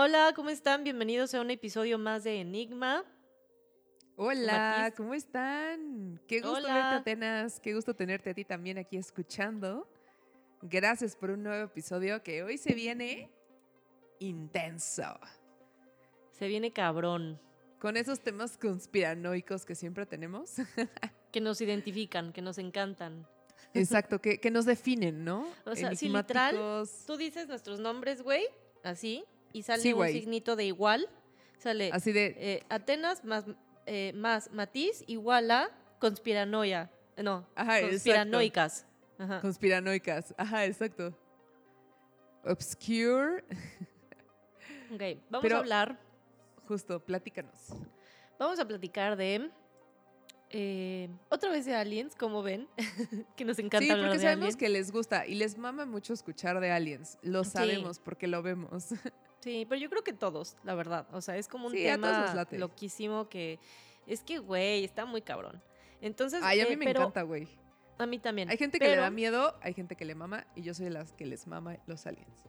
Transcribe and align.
Hola, 0.00 0.32
¿cómo 0.32 0.48
están? 0.48 0.84
Bienvenidos 0.84 1.34
a 1.34 1.40
un 1.40 1.50
episodio 1.50 1.98
más 1.98 2.22
de 2.22 2.40
Enigma. 2.40 3.04
Hola, 4.14 4.76
Matiz. 4.78 4.96
¿cómo 4.96 5.12
están? 5.12 6.20
Qué 6.28 6.36
gusto 6.36 6.56
Hola. 6.56 6.72
verte, 6.72 6.94
Atenas. 6.98 7.58
Qué 7.58 7.74
gusto 7.74 7.96
tenerte 7.96 8.30
a 8.30 8.34
ti 8.34 8.44
también 8.44 8.78
aquí 8.78 8.96
escuchando. 8.96 9.90
Gracias 10.62 11.16
por 11.16 11.30
un 11.30 11.42
nuevo 11.42 11.64
episodio 11.64 12.22
que 12.22 12.44
hoy 12.44 12.58
se 12.58 12.74
viene 12.74 13.28
intenso. 14.20 15.18
Se 16.30 16.46
viene 16.46 16.72
cabrón. 16.72 17.40
Con 17.80 17.96
esos 17.96 18.20
temas 18.20 18.56
conspiranoicos 18.56 19.64
que 19.64 19.74
siempre 19.74 20.06
tenemos. 20.06 20.58
Que 21.32 21.40
nos 21.40 21.60
identifican, 21.60 22.32
que 22.32 22.40
nos 22.40 22.56
encantan. 22.56 23.26
Exacto, 23.74 24.20
que, 24.20 24.38
que 24.38 24.50
nos 24.50 24.64
definen, 24.64 25.24
¿no? 25.24 25.44
O 25.66 25.74
sea, 25.74 25.90
literal. 25.90 26.86
Tú 27.06 27.16
dices 27.16 27.48
nuestros 27.48 27.80
nombres, 27.80 28.22
güey, 28.22 28.46
así, 28.82 29.24
y 29.52 29.62
sale 29.62 29.82
Sí, 29.82 29.92
un 29.92 30.06
signito 30.08 30.56
de 30.56 30.64
igual. 30.64 31.08
Sale 31.58 31.90
Así 31.92 32.12
de, 32.12 32.34
eh, 32.38 32.62
Atenas 32.68 33.24
más, 33.24 33.44
eh, 33.86 34.12
más 34.14 34.50
Matiz 34.52 35.02
igual 35.06 35.50
a 35.50 35.70
conspiranoia. 35.98 36.90
No, 37.16 37.44
Ajá, 37.56 37.80
conspiranoicas. 37.80 38.86
Ajá. 39.18 39.40
conspiranoicas. 39.40 40.34
Ajá, 40.38 40.64
exacto. 40.66 41.12
Obscure. 42.44 43.42
Ok, 44.94 45.02
vamos 45.28 45.42
Pero- 45.42 45.56
a 45.56 45.58
hablar, 45.58 45.98
Justo, 46.66 47.00
platícanos. 47.00 47.56
vamos 48.38 48.58
a 48.60 48.66
platicar 48.66 49.16
de... 49.16 49.50
eh, 50.50 51.08
otra 51.28 51.50
vez 51.50 51.66
de 51.66 51.74
aliens, 51.74 52.14
como 52.14 52.42
ven, 52.42 52.68
que 53.36 53.44
nos 53.44 53.58
encanta 53.58 53.84
Sí, 53.84 53.90
hablar 53.90 54.06
porque 54.08 54.18
de 54.18 54.24
sabemos 54.24 54.42
aliens. 54.44 54.56
que 54.56 54.68
les 54.68 54.90
gusta 54.92 55.26
y 55.26 55.34
les 55.34 55.58
mama 55.58 55.84
mucho 55.86 56.12
escuchar 56.14 56.58
de 56.60 56.70
aliens. 56.70 57.18
Lo 57.22 57.44
Sí. 57.44 57.50
sabemos 57.50 57.98
porque 57.98 58.26
lo 58.26 58.42
vemos. 58.42 58.86
Sí, 59.40 59.64
pero 59.68 59.80
yo 59.80 59.88
creo 59.88 60.02
que 60.02 60.12
todos, 60.12 60.56
la 60.64 60.74
verdad. 60.74 61.06
O 61.12 61.20
sea, 61.20 61.36
es 61.36 61.46
como 61.46 61.68
un 61.68 61.72
Sí, 61.72 61.84
tema 61.84 62.44
loquísimo 62.50 63.28
que 63.28 63.60
es 64.08 64.24
que, 64.24 64.38
güey, 64.40 64.82
está 64.84 65.04
muy 65.04 65.22
cabrón. 65.22 65.62
Entonces, 66.00 66.40
Ay, 66.42 66.58
a 66.58 66.64
eh, 66.64 66.70
mí 66.70 66.76
me 66.76 66.86
pero 66.86 67.02
encanta, 67.02 67.22
güey. 67.22 67.46
A 67.98 68.06
mí 68.06 68.18
también. 68.18 68.50
Hay 68.50 68.56
gente 68.56 68.80
que 68.80 68.88
le 68.88 68.96
da 68.96 69.10
miedo, 69.10 69.54
hay 69.62 69.74
gente 69.74 69.94
que 69.94 70.04
le 70.04 70.16
mama 70.16 70.44
y 70.56 70.62
yo 70.62 70.74
soy 70.74 70.86
de 70.86 70.90
las 70.90 71.12
que 71.12 71.24
les 71.24 71.46
mama 71.46 71.76
los 71.86 72.04
aliens. 72.06 72.42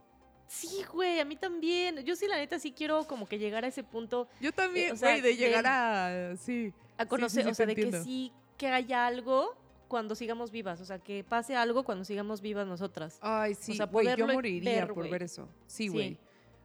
Sí, 0.47 0.83
güey, 0.91 1.19
a 1.19 1.25
mí 1.25 1.35
también. 1.35 1.97
Yo 2.05 2.15
sí, 2.15 2.25
la 2.27 2.37
neta, 2.37 2.57
sí 2.57 2.71
quiero 2.71 3.05
como 3.05 3.27
que 3.27 3.37
llegar 3.37 3.65
a 3.65 3.67
ese 3.67 3.83
punto 3.83 4.27
Yo 4.41 4.51
también, 4.51 4.93
o 4.93 4.95
sea, 4.95 5.09
güey, 5.11 5.21
de 5.21 5.35
llegar 5.37 5.65
a... 5.67 6.35
Sí. 6.37 6.73
A 6.99 7.05
conocer, 7.07 7.43
sí, 7.45 7.49
o 7.49 7.53
sea, 7.55 7.65
de 7.65 7.75
que 7.75 7.91
sí, 8.03 8.31
que 8.57 8.67
haya 8.67 9.07
algo 9.07 9.55
cuando 9.87 10.13
sigamos 10.15 10.51
vivas. 10.51 10.79
O 10.81 10.85
sea, 10.85 10.99
que 10.99 11.23
pase 11.23 11.55
algo 11.55 11.83
cuando 11.83 12.05
sigamos 12.05 12.41
vivas 12.41 12.67
nosotras. 12.67 13.17
Ay, 13.21 13.55
sí, 13.55 13.75
sea, 13.75 13.87
güey, 13.87 14.15
yo 14.15 14.27
moriría 14.27 14.85
ver, 14.85 14.93
por 14.93 15.09
ver 15.09 15.23
eso. 15.23 15.49
Sí, 15.65 15.85
Sí. 15.85 15.89
güey. 15.89 16.17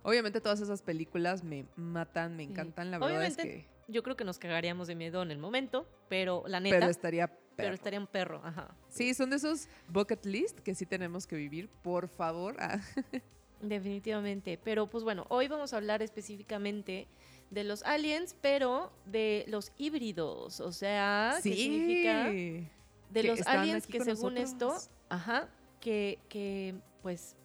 Obviamente 0.03 0.41
todas 0.43 0.61
esas 0.61 0.83
películas 0.83 1.43
me 1.43 1.65
matan, 1.77 2.37
me 2.37 2.43
encantan, 2.43 2.91
la 2.91 2.99
verdad 2.99 3.25
es 3.25 3.37
que... 3.39 3.67
Yo 3.89 4.03
creo 4.03 4.17
que 4.17 4.25
nos 4.25 4.39
cagaríamos 4.39 4.87
de 4.89 4.95
miedo 4.95 5.23
en 5.23 5.31
el 5.31 5.39
momento, 5.39 5.87
pero 6.09 6.43
la 6.47 6.61
neta, 6.61 6.79
Pero 6.79 6.91
estaría 6.91 7.27
pero 7.29 7.69
perro. 7.69 7.75
estaría 7.75 8.01
un 8.01 8.07
perro, 8.07 8.41
ajá. 8.45 8.75
Sí, 8.89 9.15
son 9.15 9.31
de 9.31 9.37
esos 9.37 9.69
bucket 9.89 10.25
list 10.27 10.59
que 10.61 10.75
sí 10.75 10.85
tenemos 10.87 11.27
que 11.27 11.37
vivir, 11.37 11.69
por 11.83 12.09
favor. 12.09 12.57
Ah, 12.59 12.81
Definitivamente. 13.61 14.59
Pero 14.63 14.89
pues 14.89 15.05
bueno, 15.05 15.27
hoy 15.29 15.49
vamos 15.49 15.73
a 15.73 15.77
hablar 15.77 16.03
específicamente 16.03 17.07
de 17.55 17.65
los 17.65 17.83
aliens, 17.85 18.37
pero 18.41 18.93
de 19.07 19.45
los 19.49 19.73
híbridos. 19.79 20.61
O 20.61 20.73
sea, 20.73 21.39
¿qué 21.43 21.55
significa? 21.55 22.29
De 22.29 22.69
Que 23.13 23.23
los 23.23 23.47
aliens 23.47 23.87
que 23.87 24.01
según 24.03 24.37
esto, 24.37 24.77
ajá, 25.09 25.49
que, 25.81 26.19
que 26.29 26.75
pues 27.01 27.37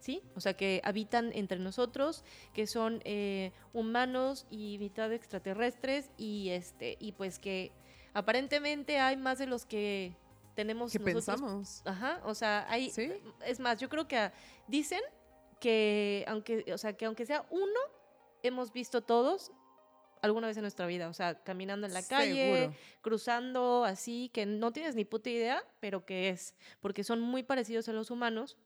sí, 0.00 0.22
o 0.34 0.40
sea, 0.40 0.54
que 0.54 0.80
habitan 0.84 1.30
entre 1.34 1.58
nosotros, 1.58 2.24
que 2.52 2.66
son 2.66 3.00
eh, 3.04 3.52
humanos 3.72 4.46
y 4.50 4.76
mitad 4.78 5.12
extraterrestres 5.12 6.10
y 6.18 6.50
este 6.50 6.96
y 6.98 7.12
pues 7.12 7.38
que 7.38 7.72
aparentemente 8.12 8.98
hay 8.98 9.16
más 9.16 9.38
de 9.38 9.46
los 9.46 9.64
que 9.64 10.16
tenemos 10.54 10.92
¿Qué 10.92 10.98
nosotros 10.98 11.24
pensamos? 11.26 11.82
Ajá, 11.84 12.20
o 12.24 12.34
sea, 12.34 12.66
hay 12.68 12.90
¿Sí? 12.90 13.12
es 13.46 13.60
más, 13.60 13.78
yo 13.78 13.88
creo 13.88 14.08
que 14.08 14.30
dicen 14.68 15.00
que 15.60 16.24
aunque, 16.28 16.72
o 16.72 16.78
sea, 16.78 16.92
que 16.92 17.06
aunque 17.06 17.24
sea 17.24 17.46
uno, 17.50 17.80
hemos 18.44 18.72
visto 18.72 19.02
todos 19.02 19.52
alguna 20.22 20.46
vez 20.46 20.56
en 20.56 20.62
nuestra 20.62 20.86
vida, 20.86 21.08
o 21.08 21.12
sea, 21.12 21.42
caminando 21.42 21.86
en 21.86 21.92
la 21.92 22.02
calle, 22.02 22.54
Seguro. 22.60 22.76
cruzando 23.02 23.84
así, 23.84 24.30
que 24.32 24.46
no 24.46 24.72
tienes 24.72 24.94
ni 24.94 25.04
puta 25.04 25.28
idea, 25.30 25.62
pero 25.80 26.06
que 26.06 26.30
es, 26.30 26.54
porque 26.80 27.04
son 27.04 27.20
muy 27.20 27.42
parecidos 27.42 27.88
a 27.88 27.92
los 27.92 28.10
humanos. 28.10 28.56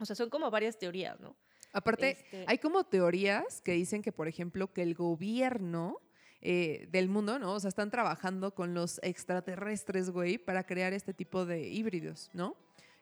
O 0.00 0.04
sea, 0.04 0.16
son 0.16 0.30
como 0.30 0.50
varias 0.50 0.78
teorías, 0.78 1.20
¿no? 1.20 1.36
Aparte, 1.72 2.10
Este- 2.10 2.44
hay 2.48 2.58
como 2.58 2.82
teorías 2.84 3.60
que 3.60 3.72
dicen 3.72 4.02
que, 4.02 4.10
por 4.10 4.26
ejemplo, 4.26 4.72
que 4.72 4.82
el 4.82 4.94
gobierno 4.94 5.98
eh, 6.42 6.88
del 6.90 7.10
mundo, 7.10 7.38
¿no? 7.38 7.52
O 7.52 7.60
sea, 7.60 7.68
están 7.68 7.90
trabajando 7.90 8.54
con 8.54 8.72
los 8.72 8.98
extraterrestres, 9.02 10.08
güey, 10.08 10.38
para 10.38 10.64
crear 10.64 10.94
este 10.94 11.12
tipo 11.12 11.44
de 11.44 11.68
híbridos, 11.68 12.30
¿no? 12.32 12.56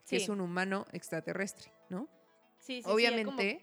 Que 0.09 0.17
Sí. 0.19 0.25
es 0.25 0.29
un 0.29 0.41
humano 0.41 0.87
extraterrestre, 0.93 1.71
¿no? 1.89 2.09
Sí, 2.59 2.79
sí, 2.79 2.83
sí, 2.83 2.91
Obviamente, 2.91 3.63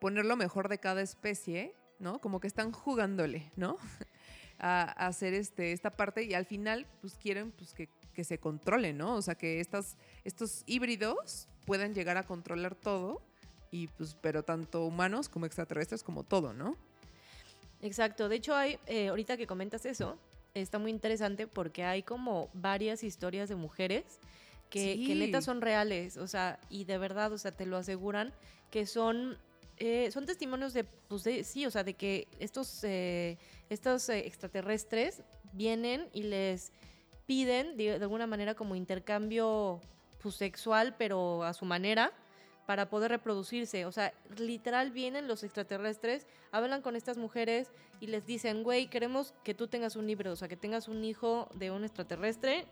poner 0.00 0.24
lo 0.24 0.36
mejor 0.36 0.68
de 0.68 0.78
cada 0.78 1.02
especie, 1.02 1.74
¿no? 1.98 2.18
Como 2.20 2.40
que 2.40 2.46
están 2.46 2.72
jugándole, 2.72 3.50
¿no? 3.56 3.76
a, 4.58 4.82
a 4.82 5.06
hacer 5.06 5.34
este, 5.34 5.72
esta 5.72 5.90
parte 5.90 6.22
y 6.24 6.34
al 6.34 6.44
final, 6.46 6.86
pues 7.00 7.14
quieren 7.14 7.52
pues, 7.52 7.72
que, 7.74 7.88
que 8.14 8.24
se 8.24 8.38
controle, 8.38 8.92
¿no? 8.92 9.14
O 9.14 9.22
sea, 9.22 9.34
que 9.36 9.60
estas, 9.60 9.96
estos 10.24 10.62
híbridos 10.66 11.48
puedan 11.66 11.94
llegar 11.94 12.16
a 12.16 12.24
controlar 12.24 12.74
todo, 12.74 13.22
y 13.70 13.88
pues, 13.88 14.16
pero 14.20 14.42
tanto 14.42 14.84
humanos 14.86 15.28
como 15.28 15.44
extraterrestres, 15.46 16.02
como 16.02 16.24
todo, 16.24 16.54
¿no? 16.54 16.76
Exacto. 17.82 18.28
De 18.28 18.36
hecho, 18.36 18.54
hay, 18.54 18.78
eh, 18.86 19.08
ahorita 19.08 19.36
que 19.36 19.46
comentas 19.46 19.84
eso, 19.86 20.18
está 20.54 20.78
muy 20.78 20.90
interesante 20.90 21.46
porque 21.46 21.84
hay 21.84 22.02
como 22.02 22.48
varias 22.54 23.04
historias 23.04 23.48
de 23.48 23.54
mujeres 23.56 24.18
que, 24.70 24.96
que 24.96 25.12
Sí. 25.12 25.14
neta 25.14 25.40
son 25.42 25.60
reales, 25.60 26.16
o 26.16 26.26
sea, 26.26 26.58
y 26.68 26.84
de 26.84 26.98
verdad, 26.98 27.32
o 27.32 27.38
sea, 27.38 27.52
te 27.52 27.66
lo 27.66 27.76
aseguran, 27.76 28.32
que 28.70 28.86
son, 28.86 29.38
eh, 29.78 30.10
son 30.10 30.26
testimonios 30.26 30.72
de, 30.72 30.84
pues 30.84 31.24
de- 31.24 31.44
sí, 31.44 31.66
o 31.66 31.70
sea, 31.70 31.84
de 31.84 31.94
que 31.94 32.28
estos, 32.38 32.82
eh, 32.84 33.38
estos 33.68 34.08
eh, 34.08 34.26
extraterrestres 34.26 35.22
vienen 35.52 36.08
y 36.12 36.24
les 36.24 36.72
piden 37.26 37.76
de, 37.76 37.92
alguna 37.94 38.26
manera 38.26 38.54
como 38.54 38.74
intercambio 38.74 39.80
pues, 40.22 40.36
sexual, 40.36 40.94
pero 40.98 41.44
a 41.44 41.52
su 41.52 41.64
manera, 41.64 42.12
para 42.66 42.88
poder 42.90 43.10
reproducirse. 43.10 43.86
O 43.86 43.92
sea, 43.92 44.12
literal 44.36 44.90
vienen 44.90 45.28
los 45.28 45.42
extraterrestres, 45.42 46.26
hablan 46.52 46.82
con 46.82 46.96
estas 46.96 47.16
mujeres 47.16 47.70
y 48.00 48.08
les 48.08 48.26
dicen, 48.26 48.62
güey, 48.62 48.88
queremos 48.88 49.34
que 49.44 49.54
tú 49.54 49.68
tengas 49.68 49.96
un 49.96 50.08
híbrido, 50.08 50.32
o 50.32 50.36
sea, 50.36 50.48
que 50.48 50.56
tengas 50.56 50.88
un 50.88 51.04
hijo 51.04 51.48
de 51.54 51.70
un 51.70 51.84
extraterrestre 51.84 52.66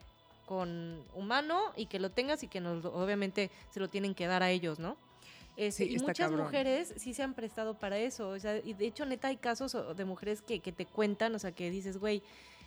con 0.47 1.05
humano 1.15 1.73
y 1.77 1.87
que 1.87 1.99
lo 1.99 2.11
tengas 2.11 2.43
y 2.43 2.49
que 2.49 2.61
obviamente 2.61 3.51
se 3.71 3.81
lo 3.81 3.89
tienen 3.89 4.15
que 4.15 4.27
dar 4.27 4.43
a 4.43 4.51
ellos, 4.51 4.79
¿no? 4.79 4.97
Este, 5.57 5.85
Sí, 5.87 5.95
y 5.95 5.99
muchas 5.99 6.29
cabrón. 6.29 6.45
mujeres 6.45 6.93
sí 6.97 7.15
se 7.15 7.23
han 7.23 7.35
prestado 7.35 7.79
para 7.79 7.99
eso, 7.99 8.29
o 8.29 8.39
sea, 8.39 8.59
y 8.59 8.75
de 8.75 8.87
hecho 8.87 9.07
neta 9.07 9.29
hay 9.29 9.37
casos 9.37 9.77
de 9.97 10.05
mujeres 10.05 10.43
que, 10.43 10.61
que 10.61 10.71
te 10.73 10.85
cuentan, 10.85 11.35
o 11.35 11.39
sea, 11.39 11.53
que 11.53 11.71
dices, 11.71 11.97
güey, 11.99 12.23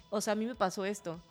o 0.09 0.21
sea, 0.21 0.33
a 0.33 0.35
mí 0.35 0.45
me 0.45 0.55
pasó 0.55 0.85
esto. 0.85 1.21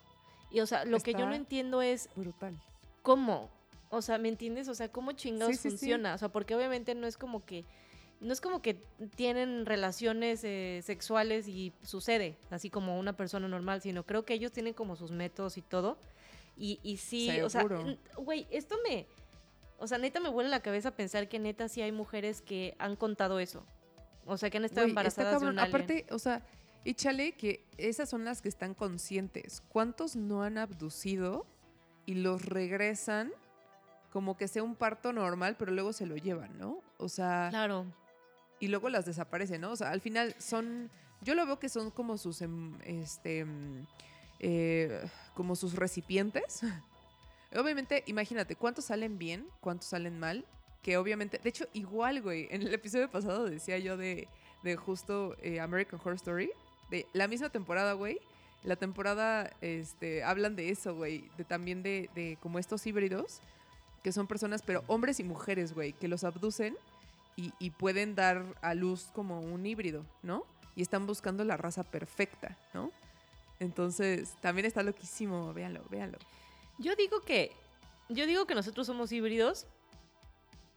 Y 0.50 0.60
o 0.60 0.66
sea, 0.66 0.84
lo 0.84 1.00
que 1.00 1.12
yo 1.12 1.26
no 1.26 1.34
entiendo 1.34 1.82
es 1.82 2.08
Brutal. 2.16 2.58
¿Cómo? 3.02 3.50
O 3.90 4.02
sea, 4.02 4.18
¿me 4.18 4.28
entiendes? 4.28 4.68
O 4.68 4.74
sea, 4.74 4.88
¿cómo 4.90 5.12
chingados 5.12 5.56
Sí, 5.56 5.62
sí, 5.62 5.62
sí. 5.62 5.76
funciona? 5.76 6.14
O 6.14 6.18
sea, 6.18 6.28
porque 6.28 6.54
obviamente 6.54 6.94
no 6.94 7.06
es 7.06 7.16
como 7.16 7.44
que 7.44 7.64
no 8.20 8.32
es 8.32 8.40
como 8.40 8.62
que 8.62 8.74
tienen 9.14 9.64
relaciones 9.64 10.42
eh, 10.42 10.80
sexuales 10.82 11.46
y 11.46 11.72
sucede, 11.82 12.36
así 12.50 12.68
como 12.68 12.98
una 12.98 13.12
persona 13.16 13.46
normal, 13.46 13.80
sino 13.80 14.04
creo 14.04 14.24
que 14.24 14.34
ellos 14.34 14.52
tienen 14.52 14.74
como 14.74 14.96
sus 14.96 15.10
métodos 15.12 15.56
y 15.56 15.62
todo. 15.62 15.98
Y, 16.56 16.80
y 16.82 16.96
sí, 16.96 17.40
o 17.42 17.48
sea, 17.48 17.64
güey, 18.16 18.46
esto 18.50 18.76
me, 18.88 19.06
o 19.78 19.86
sea, 19.86 19.98
neta 19.98 20.20
me 20.20 20.28
vuela 20.28 20.48
la 20.50 20.60
cabeza 20.60 20.90
pensar 20.92 21.28
que 21.28 21.38
neta 21.38 21.68
sí 21.68 21.80
hay 21.82 21.92
mujeres 21.92 22.42
que 22.42 22.74
han 22.78 22.96
contado 22.96 23.38
eso. 23.40 23.64
O 24.26 24.36
sea, 24.36 24.50
que 24.50 24.58
han 24.58 24.64
estado 24.64 24.82
Güey, 24.86 24.90
está 24.90 25.00
embarazadas 25.00 25.32
de 25.32 25.36
cabrón. 25.36 25.52
un 25.54 25.58
alien. 25.58 25.74
Aparte, 25.74 26.06
o 26.10 26.18
sea, 26.18 26.42
échale 26.84 27.32
que 27.32 27.64
esas 27.78 28.08
son 28.10 28.24
las 28.24 28.42
que 28.42 28.48
están 28.48 28.74
conscientes. 28.74 29.62
¿Cuántos 29.68 30.16
no 30.16 30.42
han 30.42 30.58
abducido 30.58 31.46
y 32.06 32.14
los 32.14 32.44
regresan 32.44 33.32
como 34.10 34.36
que 34.36 34.48
sea 34.48 34.62
un 34.62 34.74
parto 34.74 35.12
normal, 35.12 35.56
pero 35.58 35.70
luego 35.72 35.92
se 35.92 36.06
lo 36.06 36.16
llevan, 36.16 36.58
¿no? 36.58 36.82
O 36.96 37.08
sea, 37.08 37.48
Claro. 37.50 37.84
y 38.58 38.68
luego 38.68 38.88
las 38.88 39.04
desaparecen, 39.06 39.60
¿no? 39.60 39.70
O 39.72 39.76
sea, 39.76 39.90
al 39.90 40.00
final 40.00 40.34
son, 40.38 40.90
yo 41.20 41.34
lo 41.34 41.44
veo 41.46 41.58
que 41.58 41.68
son 41.68 41.90
como 41.90 42.16
sus, 42.16 42.40
em, 42.40 42.78
este, 42.84 43.40
em, 43.40 43.84
eh, 44.40 45.02
como 45.34 45.56
sus 45.56 45.74
recipientes. 45.74 46.62
Obviamente, 47.54 48.04
imagínate, 48.06 48.56
¿cuántos 48.56 48.86
salen 48.86 49.18
bien? 49.18 49.46
¿Cuántos 49.60 49.88
salen 49.88 50.18
mal? 50.18 50.44
Que 50.82 50.96
obviamente, 50.96 51.38
de 51.42 51.48
hecho, 51.48 51.66
igual, 51.72 52.22
güey, 52.22 52.46
en 52.50 52.62
el 52.62 52.74
episodio 52.74 53.10
pasado 53.10 53.48
decía 53.48 53.78
yo 53.78 53.96
de, 53.96 54.28
de 54.62 54.76
justo 54.76 55.36
eh, 55.42 55.60
American 55.60 55.98
Horror 56.00 56.16
Story, 56.16 56.50
de 56.90 57.06
la 57.12 57.28
misma 57.28 57.48
temporada, 57.50 57.94
güey. 57.94 58.18
La 58.64 58.76
temporada, 58.76 59.50
este, 59.60 60.24
hablan 60.24 60.56
de 60.56 60.70
eso, 60.70 60.94
güey, 60.94 61.30
de 61.38 61.44
también 61.44 61.82
de, 61.82 62.10
de 62.14 62.36
como 62.42 62.58
estos 62.58 62.86
híbridos, 62.86 63.40
que 64.02 64.12
son 64.12 64.26
personas, 64.26 64.62
pero 64.62 64.84
hombres 64.86 65.20
y 65.20 65.24
mujeres, 65.24 65.72
güey, 65.72 65.92
que 65.92 66.08
los 66.08 66.24
abducen 66.24 66.76
y, 67.36 67.52
y 67.58 67.70
pueden 67.70 68.14
dar 68.14 68.44
a 68.60 68.74
luz 68.74 69.10
como 69.14 69.40
un 69.40 69.64
híbrido, 69.64 70.04
¿no? 70.22 70.44
Y 70.76 70.82
están 70.82 71.06
buscando 71.06 71.44
la 71.44 71.56
raza 71.56 71.82
perfecta, 71.82 72.58
¿no? 72.74 72.90
Entonces, 73.60 74.34
también 74.40 74.66
está 74.66 74.82
loquísimo, 74.82 75.52
véanlo, 75.54 75.82
véanlo. 75.90 76.18
Yo 76.78 76.94
digo 76.96 77.20
que, 77.20 77.52
yo 78.08 78.26
digo 78.26 78.46
que 78.46 78.54
nosotros 78.54 78.86
somos 78.86 79.10
híbridos. 79.12 79.66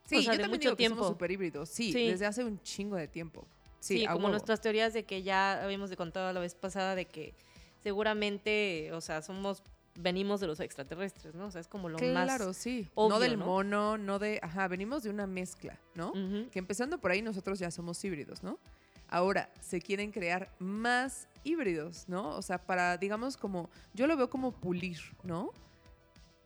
Sí, 0.05 0.17
O 0.17 0.21
sea, 0.23 0.33
yo 0.33 0.37
de 0.37 0.43
también 0.43 0.49
mucho 0.51 0.69
digo 0.69 0.77
que 0.77 0.83
somos 0.85 0.97
tiempo. 0.99 1.07
super 1.07 1.31
híbridos, 1.31 1.69
sí, 1.69 1.91
Sí. 1.93 2.07
desde 2.09 2.25
hace 2.25 2.43
un 2.43 2.61
chingo 2.63 2.95
de 2.95 3.07
tiempo. 3.07 3.45
Sí, 3.79 3.99
Sí, 3.99 4.05
como 4.05 4.17
huevo. 4.17 4.29
nuestras 4.31 4.59
teorías 4.61 4.93
de 4.93 5.05
que 5.05 5.23
ya 5.23 5.63
habíamos 5.63 5.95
contado 5.95 6.31
la 6.33 6.39
vez 6.39 6.53
pasada 6.55 6.95
de 6.95 7.05
que 7.05 7.33
seguramente, 7.81 8.91
o 8.93 9.01
sea, 9.01 9.21
somos, 9.21 9.63
venimos 9.95 10.39
de 10.39 10.47
los 10.47 10.59
extraterrestres, 10.59 11.33
¿no? 11.35 11.47
O 11.47 11.51
sea, 11.51 11.61
es 11.61 11.67
como 11.67 11.89
lo 11.89 11.97
más... 11.97 12.25
Claro, 12.25 12.53
sí. 12.53 12.87
obvio, 12.95 13.09
no 13.15 13.19
del 13.19 13.39
¿no? 13.39 13.45
mono, 13.45 13.97
no 13.97 14.19
de... 14.19 14.39
Ajá, 14.41 14.67
venimos 14.67 15.03
de 15.03 15.09
una 15.09 15.27
mezcla, 15.27 15.79
¿no? 15.95 16.11
Que 16.51 16.59
empezando 16.59 16.99
por 16.99 17.11
ahí 17.11 17.21
nosotros 17.21 17.59
ya 17.59 17.71
somos 17.71 18.03
híbridos, 18.03 18.43
¿no? 18.43 18.59
Ahora, 19.07 19.49
se 19.59 19.81
quieren 19.81 20.11
crear 20.11 20.49
más 20.59 21.27
híbridos, 21.43 22.07
¿no? 22.07 22.29
O 22.37 22.41
sea, 22.41 22.57
para, 22.59 22.97
digamos, 22.97 23.35
como, 23.35 23.69
yo 23.93 24.07
lo 24.07 24.15
veo 24.15 24.29
como 24.29 24.51
pulir, 24.53 24.99
¿no? 25.23 25.51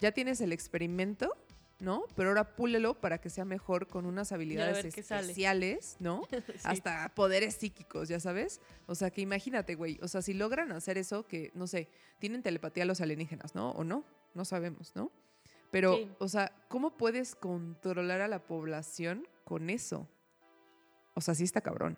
Ya 0.05 0.11
tienes 0.11 0.39
el 0.39 0.53
experimento, 0.53 1.35
¿no? 1.79 2.03
Pero 2.15 2.29
ahora 2.29 2.55
púlelo 2.55 2.93
para 2.93 3.17
que 3.17 3.31
sea 3.31 3.43
mejor 3.43 3.87
con 3.87 4.05
unas 4.05 4.31
habilidades 4.31 4.85
especiales, 4.85 5.97
¿no? 5.99 6.21
Sí. 6.29 6.59
Hasta 6.63 7.09
poderes 7.15 7.55
psíquicos, 7.55 8.07
ya 8.07 8.19
sabes. 8.19 8.61
O 8.85 8.93
sea, 8.93 9.09
que 9.09 9.21
imagínate, 9.21 9.73
güey. 9.73 9.97
O 10.03 10.07
sea, 10.07 10.21
si 10.21 10.35
logran 10.35 10.71
hacer 10.73 10.99
eso, 10.99 11.25
que, 11.25 11.49
no 11.55 11.65
sé, 11.65 11.89
tienen 12.19 12.43
telepatía 12.43 12.85
los 12.85 13.01
alienígenas, 13.01 13.55
¿no? 13.55 13.71
O 13.71 13.83
no, 13.83 14.03
no 14.35 14.45
sabemos, 14.45 14.95
¿no? 14.95 15.11
Pero, 15.71 15.95
Sí. 15.95 16.11
o 16.19 16.27
sea, 16.27 16.51
¿cómo 16.67 16.97
puedes 16.97 17.33
controlar 17.33 18.21
a 18.21 18.27
la 18.27 18.45
población 18.45 19.27
con 19.43 19.71
eso? 19.71 20.07
O 21.15 21.21
sea, 21.21 21.33
sí 21.33 21.45
está 21.45 21.61
cabrón. 21.61 21.97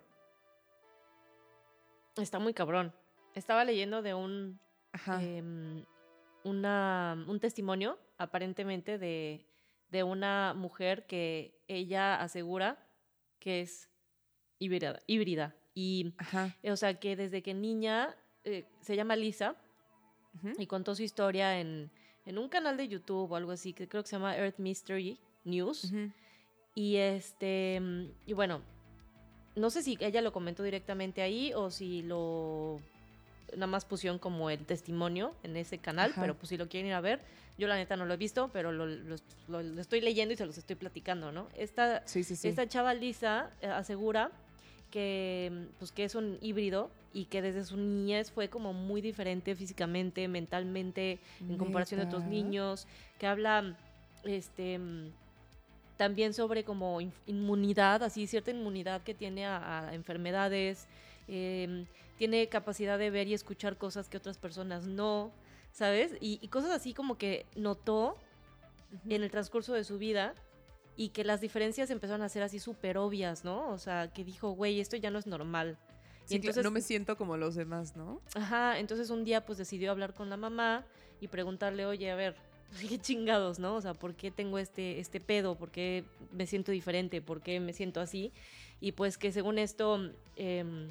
Está 2.16 2.38
muy 2.38 2.54
cabrón. 2.54 2.94
Estaba 3.34 3.66
leyendo 3.66 4.00
de 4.00 4.14
un, 4.14 4.58
Ajá. 4.92 5.22
em, 5.22 5.84
una, 6.44 7.24
un 7.28 7.40
testimonio, 7.40 7.98
aparentemente, 8.16 8.98
de, 8.98 9.44
de 9.90 10.02
una 10.02 10.54
mujer 10.54 11.06
que 11.06 11.54
ella 11.68 12.20
asegura 12.20 12.78
que 13.38 13.60
es 13.60 13.88
híbrida. 14.58 15.00
híbrida. 15.06 15.54
Y, 15.74 16.14
Ajá. 16.18 16.56
eh, 16.62 16.72
o 16.72 16.76
sea, 16.76 16.98
que 16.98 17.14
desde 17.16 17.42
que 17.42 17.54
niña 17.54 18.16
eh, 18.44 18.66
se 18.80 18.96
llama 18.96 19.14
Lisa 19.16 19.56
y 20.58 20.66
contó 20.66 20.94
su 20.94 21.02
historia 21.02 21.60
en, 21.60 21.90
en 22.26 22.38
un 22.38 22.48
canal 22.48 22.76
de 22.76 22.86
YouTube 22.88 23.30
o 23.30 23.36
algo 23.36 23.52
así, 23.52 23.72
que 23.72 23.88
creo 23.88 24.02
que 24.02 24.08
se 24.08 24.16
llama 24.16 24.36
Earth 24.36 24.58
Mystery 24.58 25.18
News. 25.44 25.92
Y 26.74 26.96
este, 26.96 27.80
mm, 27.80 28.10
y 28.26 28.32
bueno, 28.34 28.62
no 29.56 29.70
sé 29.70 29.82
si 29.82 29.96
ella 30.00 30.20
lo 30.22 30.32
comentó 30.32 30.62
directamente 30.62 31.22
ahí 31.22 31.52
o 31.54 31.70
si 31.70 32.02
lo 32.02 32.80
nada 33.54 33.66
más 33.66 33.84
pusieron 33.84 34.18
como 34.18 34.50
el 34.50 34.64
testimonio 34.66 35.34
en 35.42 35.56
ese 35.56 35.78
canal, 35.78 36.10
Ajá. 36.12 36.20
pero 36.20 36.34
pues 36.36 36.48
si 36.50 36.56
lo 36.56 36.68
quieren 36.68 36.88
ir 36.88 36.94
a 36.94 37.00
ver, 37.00 37.20
yo 37.56 37.66
la 37.68 37.76
neta 37.76 37.96
no 37.96 38.06
lo 38.06 38.14
he 38.14 38.16
visto, 38.16 38.50
pero 38.52 38.70
lo, 38.72 38.86
lo- 38.86 39.16
lo- 39.48 39.62
lo 39.62 39.80
estoy 39.80 40.00
leyendo 40.00 40.34
y 40.34 40.36
se 40.36 40.46
los 40.46 40.56
estoy 40.58 40.76
platicando, 40.76 41.32
¿no? 41.32 41.48
Esta, 41.56 42.02
Sí, 42.06 42.22
sí, 42.24 42.36
sí. 42.36 42.48
esta 42.48 42.68
chava 42.68 42.94
Lisa 42.94 43.50
eh, 43.60 43.66
asegura 43.66 44.30
que, 44.90 45.66
pues, 45.78 45.92
que 45.92 46.04
es 46.04 46.14
un 46.14 46.38
híbrido 46.40 46.90
y 47.12 47.24
que 47.26 47.42
desde 47.42 47.64
su 47.64 47.76
niñez 47.76 48.30
fue 48.30 48.48
como 48.48 48.72
muy 48.72 49.00
diferente 49.00 49.54
físicamente, 49.54 50.28
mentalmente, 50.28 51.18
en 51.40 51.58
comparación 51.58 52.00
de 52.00 52.06
otros 52.06 52.24
niños, 52.24 52.86
que 53.18 53.26
habla 53.26 53.76
este 54.24 54.78
también 55.96 56.32
sobre 56.32 56.62
como 56.64 57.00
in- 57.00 57.12
inmunidad, 57.26 58.02
así 58.04 58.26
cierta 58.28 58.50
inmunidad 58.52 59.02
que 59.02 59.14
tiene 59.14 59.46
a, 59.46 59.88
a 59.88 59.94
enfermedades, 59.94 60.86
em, 61.26 61.86
tiene 62.18 62.48
capacidad 62.48 62.98
de 62.98 63.10
ver 63.10 63.28
y 63.28 63.34
escuchar 63.34 63.78
cosas 63.78 64.08
que 64.08 64.16
otras 64.16 64.36
personas 64.36 64.86
no, 64.86 65.32
¿sabes? 65.72 66.12
Y, 66.20 66.38
y 66.42 66.48
cosas 66.48 66.70
así 66.72 66.92
como 66.92 67.16
que 67.16 67.46
notó 67.56 68.16
Ujú. 68.92 69.14
en 69.14 69.22
el 69.22 69.30
transcurso 69.30 69.72
de 69.72 69.84
su 69.84 69.98
vida 69.98 70.34
y 70.96 71.10
que 71.10 71.24
las 71.24 71.40
diferencias 71.40 71.90
empezaron 71.90 72.22
a 72.22 72.28
ser 72.28 72.42
así 72.42 72.58
súper 72.58 72.98
obvias, 72.98 73.44
¿no? 73.44 73.70
O 73.70 73.78
sea, 73.78 74.12
que 74.12 74.24
dijo, 74.24 74.50
güey, 74.50 74.80
esto 74.80 74.96
ya 74.96 75.10
no 75.10 75.18
es 75.18 75.26
normal. 75.26 75.78
Sí, 76.24 76.34
y 76.34 76.36
entonces 76.36 76.64
no 76.64 76.70
me 76.70 76.80
siento 76.80 77.16
como 77.16 77.36
los 77.36 77.54
demás, 77.54 77.96
¿no? 77.96 78.20
Ajá, 78.34 78.78
entonces 78.78 79.08
un 79.08 79.24
día 79.24 79.46
pues 79.46 79.56
decidió 79.56 79.90
hablar 79.90 80.12
con 80.12 80.28
la 80.28 80.36
mamá 80.36 80.84
y 81.20 81.28
preguntarle, 81.28 81.86
oye, 81.86 82.10
a 82.10 82.16
ver, 82.16 82.34
qué 82.88 82.98
chingados, 82.98 83.58
¿no? 83.58 83.76
O 83.76 83.80
sea, 83.80 83.94
¿por 83.94 84.14
qué 84.14 84.30
tengo 84.30 84.58
este, 84.58 84.98
este 84.98 85.20
pedo? 85.20 85.56
¿Por 85.56 85.70
qué 85.70 86.04
me 86.32 86.46
siento 86.46 86.72
diferente? 86.72 87.22
¿Por 87.22 87.40
qué 87.40 87.60
me 87.60 87.72
siento 87.72 88.00
así? 88.00 88.32
Y 88.80 88.92
pues 88.92 89.18
que 89.18 89.30
según 89.32 89.58
esto, 89.58 90.10
em, 90.36 90.90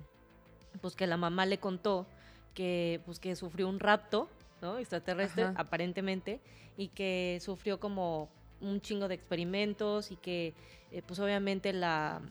pues 0.82 0.96
que 0.96 1.08
la 1.08 1.18
mamá 1.18 1.46
le 1.46 1.58
contó 1.60 2.06
que 2.54 3.02
pues 3.06 3.20
que 3.20 3.36
sufrió 3.36 3.68
un 3.70 3.80
rapto, 3.80 4.28
¿no? 4.62 4.78
Extraterrestre, 4.80 5.44
Ajá. 5.44 5.54
aparentemente, 5.58 6.40
y 6.78 6.88
que 6.90 7.40
sufrió 7.42 7.80
como 7.80 8.30
un 8.62 8.82
chingo 8.82 9.08
de 9.08 9.16
experimentos 9.16 10.12
y 10.12 10.16
que 10.16 10.54
eh, 10.92 11.02
pues 11.06 11.20
obviamente 11.20 11.74
la... 11.74 12.22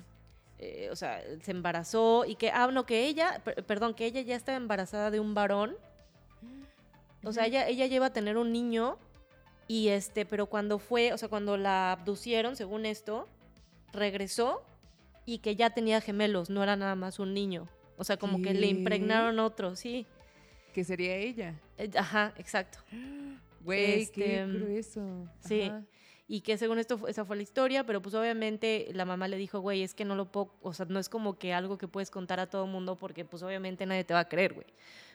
eh, 0.58 0.88
o 0.90 0.96
sea, 0.96 1.22
se 1.42 1.50
embarazó 1.52 2.24
y 2.24 2.34
que, 2.34 2.50
ah, 2.50 2.66
no, 2.72 2.84
que 2.86 3.06
ella, 3.06 3.40
per- 3.44 3.64
perdón, 3.64 3.94
que 3.94 4.06
ella 4.06 4.22
ya 4.22 4.34
estaba 4.34 4.56
embarazada 4.56 5.10
de 5.10 5.20
un 5.20 5.34
varón. 5.34 5.76
O 7.22 7.32
sea, 7.32 7.46
ella, 7.46 7.68
ella 7.68 7.86
lleva 7.86 8.06
a 8.06 8.12
tener 8.12 8.36
un 8.36 8.52
niño 8.52 8.96
y 9.68 9.88
este, 9.88 10.24
pero 10.26 10.46
cuando 10.46 10.78
fue, 10.78 11.12
o 11.12 11.18
sea, 11.18 11.28
cuando 11.28 11.56
la 11.56 11.92
abducieron, 11.92 12.56
según 12.56 12.86
esto, 12.86 13.28
regresó 13.92 14.62
y 15.24 15.38
que 15.38 15.56
ya 15.56 15.70
tenía 15.70 16.00
gemelos, 16.00 16.50
no 16.50 16.62
era 16.62 16.76
nada 16.76 16.94
más 16.94 17.18
un 17.18 17.34
niño. 17.34 17.68
O 17.96 18.04
sea, 18.04 18.16
como 18.16 18.40
que 18.42 18.52
le 18.54 18.66
impregnaron 18.66 19.38
otro, 19.38 19.74
sí. 19.76 20.06
Que 20.74 20.84
sería 20.84 21.16
ella. 21.16 21.54
Eh, 21.78 21.90
Ajá, 21.96 22.34
exacto. 22.36 22.78
Güey, 23.62 24.06
qué 24.08 24.40
Este, 24.42 24.46
grueso. 24.46 25.28
sí. 25.40 25.62
Ajá. 25.62 25.82
Y 26.28 26.40
que 26.40 26.58
según 26.58 26.80
esto, 26.80 27.06
esa 27.06 27.24
fue 27.24 27.36
la 27.36 27.42
historia, 27.42 27.86
pero 27.86 28.02
pues 28.02 28.12
obviamente 28.16 28.88
la 28.92 29.04
mamá 29.04 29.28
le 29.28 29.36
dijo, 29.36 29.60
güey, 29.60 29.84
es 29.84 29.94
que 29.94 30.04
no 30.04 30.16
lo 30.16 30.32
puedo, 30.32 30.52
o 30.60 30.72
sea, 30.72 30.84
no 30.86 30.98
es 30.98 31.08
como 31.08 31.38
que 31.38 31.54
algo 31.54 31.78
que 31.78 31.86
puedes 31.86 32.10
contar 32.10 32.40
a 32.40 32.48
todo 32.48 32.66
mundo 32.66 32.96
porque 32.96 33.24
pues 33.24 33.44
obviamente 33.44 33.86
nadie 33.86 34.02
te 34.02 34.12
va 34.12 34.20
a 34.20 34.28
creer, 34.28 34.54
güey. 34.54 34.66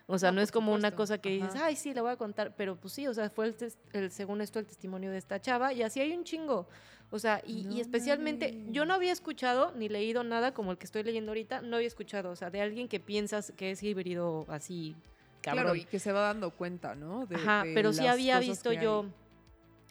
O 0.07 0.17
sea, 0.17 0.31
No, 0.31 0.37
no, 0.37 0.41
es 0.41 0.53
como 0.53 0.71
una 0.73 0.91
cosa 0.95 1.17
que 1.17 1.29
dices, 1.29 1.55
ay, 1.57 1.75
sí, 1.75 1.93
le 1.93 1.99
voy 1.99 2.11
a 2.11 2.15
contar, 2.15 2.55
pero 2.55 2.77
pues 2.77 2.93
sí, 2.93 3.07
o 3.07 3.13
sea, 3.13 3.29
fue 3.29 3.47
el, 3.47 3.55
el- 3.91 4.09
según 4.11 4.39
esto 4.39 4.57
el 4.59 4.65
testimonio 4.65 5.11
de 5.11 5.17
esta 5.17 5.39
chava 5.41 5.73
y 5.73 5.83
así 5.83 5.99
hay 5.99 6.13
un 6.13 6.23
chingo. 6.23 6.67
O 7.13 7.19
sea, 7.19 7.41
y, 7.45 7.59
y 7.59 7.63
No 7.65 7.75
especialmente, 7.81 8.57
yo 8.69 8.85
no 8.85 8.93
había 8.93 9.11
escuchado 9.11 9.73
ni 9.75 9.89
leído 9.89 10.23
nada 10.23 10.53
como 10.53 10.71
el 10.71 10.77
que 10.77 10.85
estoy 10.85 11.03
leyendo 11.03 11.31
ahorita, 11.31 11.61
no 11.61 11.75
había 11.75 11.87
escuchado, 11.87 12.31
o 12.31 12.35
sea, 12.37 12.49
de 12.49 12.61
alguien 12.61 12.87
que 12.87 12.99
piensas 13.01 13.51
que 13.57 13.71
es 13.71 13.83
híbrido 13.83 14.45
así, 14.47 14.95
cabrón. 15.41 15.63
Claro, 15.65 15.75
y 15.75 15.83
que 15.83 15.99
se 15.99 16.13
va 16.13 16.21
dando 16.21 16.51
cuenta, 16.51 16.95
¿no? 16.95 17.25
De- 17.25 17.35
Ajá, 17.35 17.63
de 17.65 17.73
pero 17.73 17.91
sí 17.91 18.07
había 18.07 18.39
visto 18.39 18.71
yo. 18.71 19.05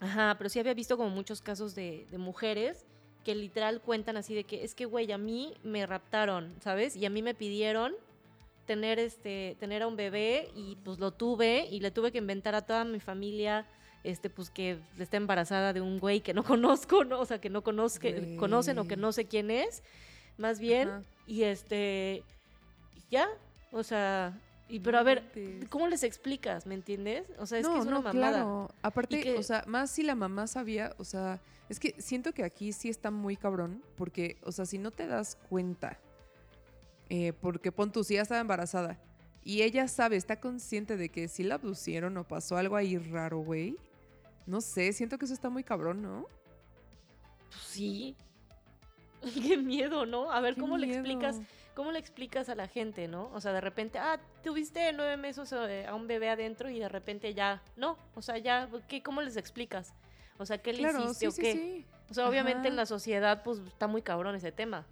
Ajá, 0.00 0.34
pero 0.38 0.48
sí 0.48 0.58
había 0.58 0.72
visto 0.72 0.96
como 0.96 1.10
muchos 1.10 1.42
casos 1.42 1.74
de, 1.74 2.06
de 2.10 2.16
mujeres 2.16 2.86
que 3.22 3.34
literal 3.34 3.82
cuentan 3.82 4.16
así 4.16 4.34
de 4.34 4.44
que 4.44 4.64
es 4.64 4.74
que, 4.74 4.86
güey, 4.86 5.12
a 5.12 5.18
mí 5.18 5.52
me 5.62 5.84
raptaron, 5.84 6.54
¿sabes? 6.60 6.96
Y 6.96 7.04
a 7.04 7.10
mí 7.10 7.20
me 7.20 7.34
pidieron 7.34 7.92
tener 8.64 8.98
este 8.98 9.56
tener 9.60 9.82
a 9.82 9.86
un 9.88 9.96
bebé 9.96 10.48
y 10.56 10.76
pues 10.84 10.98
lo 10.98 11.10
tuve 11.10 11.66
y 11.70 11.80
le 11.80 11.90
tuve 11.90 12.12
que 12.12 12.18
inventar 12.18 12.54
a 12.54 12.62
toda 12.62 12.84
mi 12.84 12.98
familia 13.00 13.66
este 14.04 14.30
pues 14.30 14.50
que 14.50 14.78
está 14.98 15.16
embarazada 15.16 15.72
de 15.72 15.80
un 15.80 15.98
güey 15.98 16.20
que 16.20 16.34
no 16.34 16.42
conozco, 16.44 17.04
¿no? 17.04 17.20
O 17.20 17.26
sea, 17.26 17.40
que 17.40 17.50
no 17.50 17.62
conozco, 17.62 18.08
conocen 18.38 18.78
o 18.78 18.86
que 18.88 18.96
no 18.96 19.12
sé 19.12 19.26
quién 19.26 19.50
es, 19.50 19.82
más 20.38 20.58
bien 20.58 20.88
Ajá. 20.88 21.02
y 21.26 21.42
este 21.42 22.22
ya, 23.10 23.28
o 23.72 23.82
sea, 23.82 24.38
y 24.68 24.78
pero 24.80 24.98
a 24.98 25.02
ver. 25.02 25.24
¿cómo 25.68 25.88
les 25.88 26.02
explicas? 26.04 26.64
¿Me 26.66 26.74
entiendes? 26.74 27.24
O 27.38 27.46
sea, 27.46 27.58
es 27.58 27.66
no, 27.66 27.74
que 27.74 27.78
es 27.80 27.86
una 27.86 27.96
no, 27.96 28.02
mamada. 28.02 28.30
claro. 28.30 28.70
Aparte, 28.82 29.20
que- 29.20 29.36
o 29.36 29.42
sea, 29.42 29.64
más 29.66 29.90
si 29.90 30.02
la 30.04 30.14
mamá 30.14 30.46
sabía, 30.46 30.94
o 30.98 31.04
sea, 31.04 31.40
es 31.68 31.78
que 31.80 31.94
siento 32.00 32.32
que 32.32 32.44
aquí 32.44 32.72
sí 32.72 32.88
está 32.88 33.10
muy 33.10 33.36
cabrón, 33.36 33.82
porque, 33.96 34.38
o 34.44 34.52
sea, 34.52 34.66
si 34.66 34.78
no 34.78 34.90
te 34.92 35.06
das 35.06 35.36
cuenta, 35.48 35.98
eh, 37.08 37.32
porque 37.40 37.72
pon 37.72 37.90
tú, 37.92 38.04
si 38.04 38.14
ya 38.14 38.22
estaba 38.22 38.40
embarazada, 38.40 38.98
y 39.42 39.62
ella 39.62 39.88
sabe, 39.88 40.16
está 40.16 40.38
consciente 40.38 40.96
de 40.96 41.08
que 41.08 41.26
si 41.28 41.42
la 41.42 41.56
abducieron 41.56 42.16
o 42.16 42.24
pasó 42.24 42.56
algo 42.56 42.76
ahí 42.76 42.96
raro, 42.98 43.38
güey. 43.40 43.76
No 44.46 44.60
sé, 44.60 44.92
siento 44.92 45.18
que 45.18 45.24
eso 45.26 45.34
está 45.34 45.48
muy 45.50 45.64
cabrón, 45.64 46.02
¿no? 46.02 46.26
Pues 47.48 47.62
sí. 47.62 48.16
Qué 49.42 49.56
miedo, 49.56 50.06
¿no? 50.06 50.30
A 50.32 50.40
ver, 50.40 50.54
Qué 50.54 50.60
¿cómo 50.60 50.78
le 50.78 50.86
explicas? 50.88 51.40
¿Cómo 51.74 51.92
le 51.92 51.98
explicas 51.98 52.48
a 52.48 52.54
la 52.54 52.66
gente, 52.66 53.06
no? 53.08 53.30
O 53.32 53.40
sea, 53.40 53.52
de 53.52 53.60
repente, 53.60 53.98
ah, 53.98 54.20
tuviste 54.42 54.92
nueve 54.92 55.16
meses 55.16 55.52
eh, 55.52 55.86
a 55.86 55.94
un 55.94 56.06
bebé 56.06 56.28
adentro 56.28 56.68
y 56.68 56.78
de 56.78 56.88
repente 56.88 57.32
ya, 57.32 57.62
no. 57.76 57.96
O 58.14 58.22
sea, 58.22 58.38
ya, 58.38 58.68
¿qué, 58.88 59.02
¿cómo 59.02 59.22
les 59.22 59.36
explicas? 59.36 59.94
O 60.38 60.44
sea, 60.46 60.58
¿qué 60.58 60.72
le 60.72 60.80
Claro, 60.80 61.04
hiciste 61.04 61.18
sí, 61.18 61.26
o 61.26 61.30
sí, 61.30 61.42
qué? 61.42 61.52
sí. 61.52 61.86
O 62.10 62.14
sea, 62.14 62.28
obviamente 62.28 62.66
en 62.68 62.76
la 62.76 62.86
sociedad, 62.86 63.42
pues 63.44 63.60
está 63.60 63.86
muy 63.86 64.02
cabrón 64.02 64.34
ese 64.34 64.50
tema. 64.52 64.84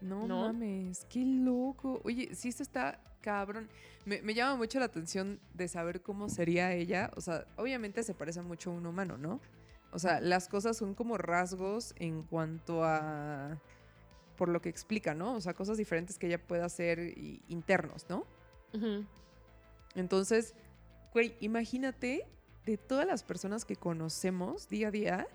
No, 0.00 0.26
¿no? 0.26 0.42
mames, 0.52 1.06
qué 1.06 1.24
loco. 1.24 2.00
Oye, 2.04 2.34
sí, 2.34 2.48
esto 2.48 2.62
está 2.62 3.00
cabrón. 3.22 3.70
Me, 4.06 4.20
me 4.22 4.34
llama 4.34 4.56
mucho 4.56 4.78
la 4.78 4.86
atención 4.86 5.40
de 5.54 5.68
saber 5.68 6.02
cómo 6.02 6.28
sería 6.28 6.72
ella. 6.72 7.10
O 7.16 7.20
sea, 7.20 7.46
obviamente 7.56 8.02
se 8.02 8.14
parece 8.14 8.42
mucho 8.42 8.70
a 8.70 8.74
un 8.74 8.86
humano, 8.86 9.16
¿no? 9.16 9.40
O 9.92 9.98
sea, 9.98 10.20
las 10.20 10.48
cosas 10.48 10.76
son 10.76 10.94
como 10.94 11.16
rasgos 11.16 11.94
en 11.96 12.22
cuanto 12.24 12.84
a 12.84 13.60
por 14.36 14.48
lo 14.48 14.60
que 14.60 14.68
explica, 14.68 15.14
¿no? 15.14 15.34
O 15.34 15.40
sea, 15.40 15.54
cosas 15.54 15.78
diferentes 15.78 16.18
que 16.18 16.26
ella 16.26 16.44
pueda 16.44 16.64
hacer 16.64 16.98
y- 16.98 17.40
internos, 17.48 18.06
¿no? 18.08 18.26
Entonces, 19.94 20.54
güey, 21.12 21.36
imagínate 21.40 22.26
de 22.66 22.76
todas 22.76 23.06
las 23.06 23.22
personas 23.22 23.64
que 23.64 23.76
conocemos 23.76 24.68
día 24.68 24.88
a 24.88 24.90
día, 24.90 25.28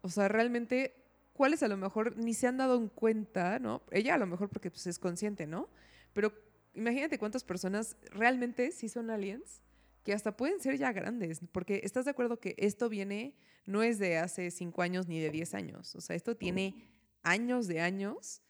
o 0.00 0.08
sea, 0.08 0.26
realmente, 0.26 0.96
cuáles 1.32 1.62
a 1.62 1.68
lo 1.68 1.76
mejor 1.76 2.16
ni 2.16 2.34
se 2.34 2.48
han 2.48 2.56
dado 2.56 2.76
en 2.76 2.88
cuenta, 2.88 3.60
¿no? 3.60 3.82
Ella 3.92 4.14
a 4.16 4.18
lo 4.18 4.26
mejor 4.26 4.48
porque 4.48 4.70
pues, 4.72 4.88
es 4.88 4.98
consciente, 4.98 5.46
¿no? 5.46 5.68
Pero 6.12 6.32
imagínate 6.74 7.18
cuántas 7.18 7.44
personas 7.44 7.96
realmente 8.10 8.72
sí 8.72 8.88
son 8.88 9.10
aliens, 9.10 9.62
que 10.04 10.12
hasta 10.12 10.36
pueden 10.36 10.60
ser 10.60 10.76
ya 10.76 10.92
grandes, 10.92 11.40
porque 11.52 11.80
estás 11.84 12.04
de 12.04 12.10
acuerdo 12.10 12.40
que 12.40 12.54
esto 12.58 12.88
viene, 12.88 13.34
no 13.66 13.82
es 13.82 13.98
de 13.98 14.18
hace 14.18 14.50
cinco 14.50 14.82
años 14.82 15.06
ni 15.06 15.20
de 15.20 15.30
10 15.30 15.54
años, 15.54 15.94
o 15.94 16.00
sea, 16.00 16.16
esto 16.16 16.36
tiene 16.36 16.88
años 17.22 17.68
de 17.68 17.80
años, 17.80 18.42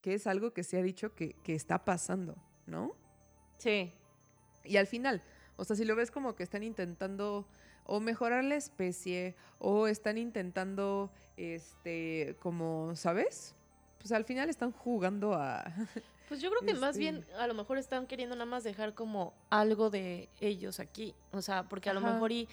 que 0.00 0.14
es 0.14 0.26
algo 0.26 0.52
que 0.52 0.64
se 0.64 0.78
ha 0.78 0.82
dicho 0.82 1.14
que, 1.14 1.34
que 1.44 1.54
está 1.54 1.84
pasando, 1.84 2.36
¿no? 2.66 2.96
Sí. 3.58 3.92
Y 4.64 4.76
al 4.76 4.86
final, 4.86 5.22
o 5.56 5.64
sea, 5.64 5.76
si 5.76 5.84
lo 5.84 5.94
ves 5.94 6.10
como 6.10 6.34
que 6.34 6.42
están 6.42 6.62
intentando 6.62 7.48
o 7.84 8.00
mejorar 8.00 8.44
la 8.44 8.56
especie 8.56 9.36
o 9.58 9.86
están 9.86 10.18
intentando, 10.18 11.12
este, 11.36 12.36
como, 12.40 12.94
¿sabes? 12.96 13.54
Pues 13.98 14.12
al 14.12 14.24
final 14.24 14.48
están 14.48 14.72
jugando 14.72 15.34
a... 15.34 15.64
Pues 16.28 16.40
yo 16.40 16.50
creo 16.50 16.62
que 16.62 16.74
más 16.74 16.90
Este- 16.96 16.98
bien 17.00 17.24
a 17.38 17.46
lo 17.46 17.54
mejor 17.54 17.78
están 17.78 18.06
queriendo 18.06 18.34
nada 18.34 18.46
más 18.46 18.64
dejar 18.64 18.94
como 18.94 19.32
algo 19.50 19.90
de 19.90 20.28
ellos 20.40 20.80
aquí. 20.80 21.14
O 21.32 21.40
sea, 21.42 21.62
porque 21.64 21.88
a 21.90 21.94
lo 21.94 22.00
mejor 22.00 22.32
y 22.32 22.48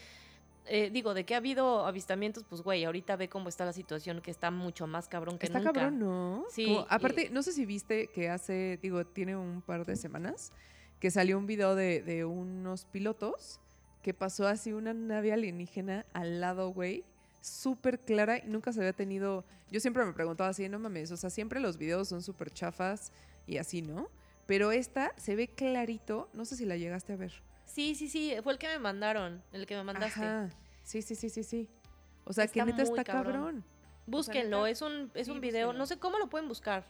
eh, 0.66 0.90
digo, 0.92 1.14
de 1.14 1.26
que 1.26 1.34
ha 1.34 1.38
habido 1.38 1.86
avistamientos, 1.86 2.46
pues 2.48 2.62
güey, 2.62 2.86
ahorita 2.86 3.16
ve 3.18 3.28
cómo 3.28 3.50
está 3.50 3.66
la 3.66 3.74
situación 3.74 4.22
que 4.22 4.32
está 4.32 4.50
mucho 4.50 4.88
más 4.88 5.10
cabrón 5.10 5.38
que 5.38 5.48
Está 5.48 5.60
nunca. 5.60 5.74
cabrón, 5.74 6.00
¿no? 6.00 6.46
Sí, 6.52 6.66
Como- 6.68 6.86
aparte, 6.90 7.30
no 7.32 7.44
sé 7.44 7.52
si 7.52 7.66
viste 7.66 8.08
que 8.08 8.30
hace, 8.30 8.80
digo, 8.82 9.06
tiene 9.06 9.36
un 9.36 9.62
par 9.62 9.86
de 9.86 9.98
semanas 9.98 10.54
que 11.02 11.12
salió 11.12 11.38
un 11.38 11.48
video 11.48 11.76
de, 11.76 12.02
de 12.02 12.24
unos 12.24 12.86
pilotos 12.86 13.60
que 14.04 14.14
pasó 14.14 14.48
así 14.48 14.72
una 14.72 14.94
nave 14.94 15.34
alienígena 15.34 16.06
al 16.14 16.40
lado, 16.40 16.70
güey, 16.70 17.04
súper 17.42 18.00
clara 18.00 18.38
y 18.38 18.44
nunca 18.48 18.72
se 18.72 18.80
había 18.80 18.94
tenido... 18.94 19.44
Yo 19.70 19.82
siempre 19.82 20.06
me 20.06 20.14
preguntaba 20.14 20.50
así, 20.50 20.70
no 20.70 20.80
mames, 20.80 21.12
o 21.12 21.18
sea, 21.18 21.30
siempre 21.30 21.60
los 21.60 21.78
videos 21.78 22.08
son 22.08 22.22
súper 22.22 22.52
chafas 22.52 23.12
y 23.46 23.58
así, 23.58 23.82
¿no? 23.82 24.10
Pero 24.46 24.72
esta 24.72 25.14
se 25.18 25.36
ve 25.36 25.48
clarito, 25.48 26.30
no 26.34 26.46
sé 26.46 26.56
si 26.56 26.66
la 26.66 26.78
llegaste 26.78 27.14
a 27.14 27.16
ver. 27.16 27.34
Sí, 27.66 27.96
sí, 27.96 28.10
sí, 28.10 28.34
fue 28.44 28.54
el 28.54 28.60
que 28.60 28.68
me 28.68 28.80
mandaron, 28.80 29.42
el 29.52 29.66
que 29.66 29.76
me 29.76 29.84
mandaste. 29.84 30.26
Ajá. 30.26 30.50
Sí, 30.84 31.02
sí, 31.02 31.16
sí, 31.16 31.30
sí, 31.30 31.44
sí. 31.44 31.70
O 32.26 32.34
sea, 32.34 32.48
que 32.48 32.64
neta 32.64 32.84
está 32.84 33.04
cabrón. 33.04 33.34
cabrón. 33.34 33.66
Búsquenlo, 34.06 34.68
es 34.68 34.82
un, 34.82 35.12
es 35.14 35.28
sí, 35.28 35.32
un 35.32 35.40
video, 35.40 35.68
búsquenlo. 35.68 35.80
no 35.80 35.86
sé 35.86 35.98
cómo 35.98 36.20
lo 36.20 36.30
pueden 36.30 36.48
buscar. 36.48 36.86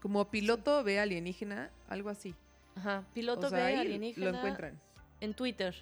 Como 0.00 0.30
piloto 0.30 0.82
ve 0.82 0.98
alienígena, 0.98 1.70
algo 1.88 2.08
así. 2.08 2.34
Ajá, 2.74 3.04
piloto 3.12 3.48
o 3.48 3.50
sea, 3.50 3.66
ve 3.66 3.76
alienígena 3.76 4.30
lo 4.30 4.36
encuentran. 4.36 4.80
en 5.20 5.34
Twitter. 5.34 5.74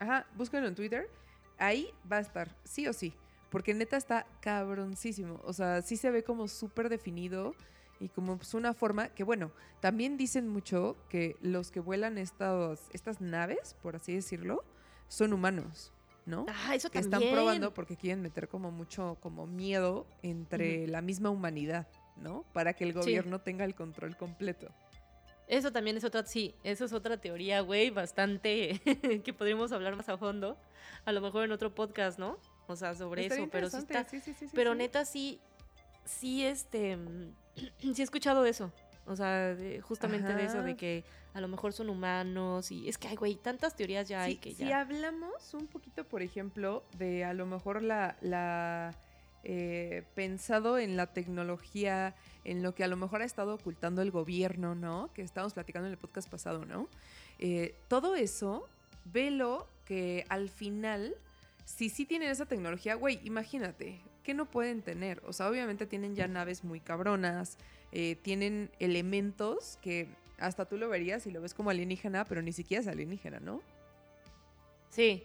Ajá, 0.00 0.26
búsquenlo 0.34 0.66
en 0.66 0.74
Twitter. 0.74 1.08
Ahí 1.58 1.90
va 2.10 2.16
a 2.16 2.20
estar, 2.20 2.48
sí 2.64 2.88
o 2.88 2.92
sí. 2.92 3.12
Porque 3.50 3.72
neta 3.72 3.96
está 3.96 4.26
cabroncísimo. 4.40 5.40
O 5.44 5.52
sea, 5.52 5.82
sí 5.82 5.96
se 5.96 6.10
ve 6.10 6.22
como 6.22 6.48
súper 6.48 6.88
definido 6.88 7.54
y 8.00 8.08
como 8.08 8.36
pues, 8.36 8.54
una 8.54 8.74
forma 8.74 9.08
que, 9.08 9.24
bueno, 9.24 9.52
también 9.80 10.16
dicen 10.16 10.48
mucho 10.48 10.96
que 11.08 11.36
los 11.40 11.70
que 11.70 11.80
vuelan 11.80 12.18
estos, 12.18 12.80
estas 12.92 13.20
naves, 13.20 13.76
por 13.82 13.96
así 13.96 14.14
decirlo, 14.14 14.64
son 15.08 15.32
humanos, 15.32 15.92
¿no? 16.26 16.46
Ah, 16.48 16.74
eso 16.74 16.90
que 16.90 17.00
también. 17.00 17.22
están 17.22 17.34
probando 17.34 17.74
porque 17.74 17.96
quieren 17.96 18.22
meter 18.22 18.48
como 18.48 18.70
mucho 18.70 19.16
como 19.20 19.46
miedo 19.46 20.06
entre 20.22 20.86
la 20.86 21.02
misma 21.02 21.30
humanidad, 21.30 21.88
¿no? 22.16 22.44
Para 22.52 22.74
que 22.74 22.84
el 22.84 22.92
gobierno 22.92 23.40
tenga 23.40 23.64
el 23.64 23.74
control 23.74 24.16
completo. 24.16 24.68
Eso 25.48 25.72
también 25.72 25.96
es 25.96 26.04
otra, 26.04 26.26
sí, 26.26 26.54
eso 26.62 26.84
es 26.84 26.92
otra 26.92 27.16
teoría, 27.16 27.62
güey, 27.62 27.88
bastante 27.88 28.80
que 29.24 29.32
podríamos 29.32 29.72
hablar 29.72 29.96
más 29.96 30.08
a 30.10 30.18
fondo. 30.18 30.58
A 31.06 31.12
lo 31.12 31.22
mejor 31.22 31.44
en 31.44 31.52
otro 31.52 31.74
podcast, 31.74 32.18
¿no? 32.18 32.38
O 32.66 32.76
sea, 32.76 32.94
sobre 32.94 33.24
eso, 33.24 33.48
pero 33.50 33.70
sí 33.70 33.78
interesante, 33.78 33.94
está. 33.94 34.10
sí, 34.10 34.20
sí, 34.20 34.34
sí, 34.38 34.46
sí, 34.46 34.52
pero 34.54 34.72
sí. 34.72 34.78
neta, 34.78 35.04
sí, 35.06 35.40
sí, 36.04 36.44
este, 36.44 36.98
sí 37.94 38.00
he 38.00 38.04
escuchado 38.04 38.44
eso. 38.46 38.72
O 39.06 39.16
sea, 39.16 39.54
de- 39.54 39.80
justamente 39.80 40.34
de 40.34 40.44
eso, 40.44 40.62
de 40.62 40.76
que 40.76 41.02
a 41.32 41.40
lo 41.40 41.48
mejor 41.48 41.72
son 41.72 41.88
humanos 41.88 42.70
y 42.70 42.88
es 42.88 42.98
que, 42.98 43.08
ay, 43.08 43.16
güey, 43.16 43.36
tantas 43.36 43.74
teorías 43.74 44.06
ya 44.08 44.22
hay 44.22 44.36
que 44.36 44.52
Si 44.54 44.66
ya. 44.66 44.80
hablamos 44.80 45.54
un 45.54 45.66
poquito, 45.66 46.04
por 46.04 46.20
ejemplo, 46.22 46.84
de 46.98 47.24
a 47.24 47.32
lo 47.32 47.46
mejor 47.46 47.82
la, 47.82 48.16
la 48.20 48.94
eh, 49.44 50.02
pensado 50.14 50.78
en 50.78 50.96
la 50.96 51.06
tecnología, 51.06 52.14
en 52.44 52.62
lo 52.62 52.74
que 52.74 52.84
a 52.84 52.88
lo 52.88 52.96
mejor 52.96 53.22
ha 53.22 53.24
estado 53.24 53.54
ocultando 53.54 54.02
el 54.02 54.10
gobierno, 54.10 54.74
¿no? 54.74 55.10
Que 55.14 55.22
estábamos 55.22 55.54
platicando 55.54 55.86
en 55.86 55.92
el 55.92 55.98
podcast 55.98 56.28
pasado, 56.28 56.66
¿no? 56.66 56.88
Eh, 57.38 57.74
todo 57.88 58.14
eso, 58.14 58.68
velo 59.06 59.68
que 59.86 60.26
al 60.28 60.50
final, 60.50 61.14
si 61.64 61.88
sí 61.88 62.04
tienen 62.04 62.28
esa 62.30 62.44
tecnología, 62.46 62.94
güey, 62.94 63.20
imagínate, 63.24 64.00
¿qué 64.28 64.34
no 64.34 64.44
pueden 64.44 64.82
tener? 64.82 65.22
O 65.24 65.32
sea, 65.32 65.48
obviamente 65.48 65.86
tienen 65.86 66.14
ya 66.14 66.28
naves 66.28 66.62
muy 66.62 66.80
cabronas, 66.80 67.56
eh, 67.92 68.14
tienen 68.20 68.70
elementos 68.78 69.78
que 69.80 70.06
hasta 70.36 70.66
tú 70.66 70.76
lo 70.76 70.90
verías 70.90 71.26
y 71.26 71.30
lo 71.30 71.40
ves 71.40 71.54
como 71.54 71.70
alienígena, 71.70 72.26
pero 72.26 72.42
ni 72.42 72.52
siquiera 72.52 72.82
es 72.82 72.88
alienígena, 72.88 73.40
¿no? 73.40 73.62
Sí, 74.90 75.24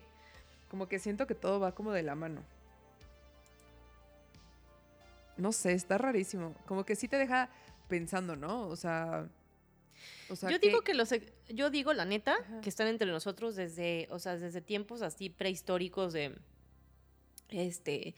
Como 0.69 0.87
que 0.87 0.99
siento 0.99 1.27
que 1.27 1.35
todo 1.35 1.59
va 1.59 1.75
como 1.75 1.91
de 1.91 2.01
la 2.01 2.15
mano. 2.15 2.43
No 5.35 5.51
sé, 5.51 5.73
está 5.73 5.97
rarísimo. 5.97 6.55
Como 6.65 6.85
que 6.85 6.95
sí 6.95 7.09
te 7.09 7.17
deja 7.17 7.49
pensando, 7.89 8.37
¿no? 8.37 8.67
O 8.69 8.77
sea. 8.77 9.27
o 10.29 10.35
sea, 10.37 10.49
yo 10.49 10.59
digo 10.59 10.79
que 10.79 10.93
los, 10.93 11.09
yo 11.49 11.69
digo 11.69 11.91
la 11.91 12.05
neta, 12.05 12.35
Ajá. 12.35 12.61
que 12.61 12.69
están 12.69 12.87
entre 12.87 13.11
nosotros 13.11 13.57
desde, 13.57 14.07
o 14.11 14.19
sea, 14.19 14.37
desde 14.37 14.61
tiempos 14.61 15.01
así 15.01 15.29
prehistóricos 15.29 16.13
de, 16.13 16.37
este, 17.49 18.15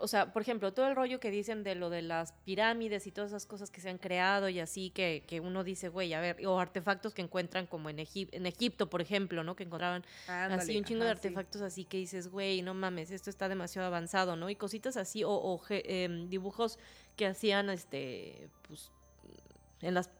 o 0.00 0.08
sea, 0.08 0.32
por 0.32 0.40
ejemplo, 0.40 0.72
todo 0.72 0.88
el 0.88 0.96
rollo 0.96 1.20
que 1.20 1.30
dicen 1.30 1.62
de 1.62 1.74
lo 1.74 1.90
de 1.90 2.00
las 2.02 2.32
pirámides 2.44 3.06
y 3.06 3.12
todas 3.12 3.30
esas 3.30 3.44
cosas 3.44 3.70
que 3.70 3.80
se 3.82 3.90
han 3.90 3.98
creado 3.98 4.48
y 4.48 4.60
así, 4.60 4.90
que, 4.90 5.24
que 5.26 5.40
uno 5.40 5.62
dice, 5.64 5.88
güey, 5.90 6.14
a 6.14 6.20
ver, 6.20 6.46
o 6.46 6.58
artefactos 6.58 7.12
que 7.12 7.20
encuentran 7.22 7.66
como 7.66 7.90
en, 7.90 7.98
Egip- 7.98 8.30
en 8.32 8.46
Egipto, 8.46 8.88
por 8.88 9.02
ejemplo, 9.02 9.44
¿no? 9.44 9.54
Que 9.56 9.64
encontraban 9.64 10.04
Ándale, 10.26 10.62
así 10.62 10.76
un 10.78 10.84
chingo 10.84 11.04
de 11.04 11.10
sí. 11.10 11.16
artefactos 11.16 11.60
así 11.60 11.84
que 11.84 11.98
dices, 11.98 12.28
güey, 12.28 12.62
no 12.62 12.72
mames, 12.72 13.10
esto 13.10 13.28
está 13.28 13.48
demasiado 13.48 13.86
avanzado, 13.88 14.36
¿no? 14.36 14.48
Y 14.48 14.56
cositas 14.56 14.96
así, 14.96 15.22
o, 15.26 15.60
em, 15.68 16.28
dibujos 16.30 16.78
que 17.16 17.26
hacían, 17.26 17.68
este, 17.68 18.48
pues, 18.66 18.90
en 19.82 19.94
las 19.94 20.10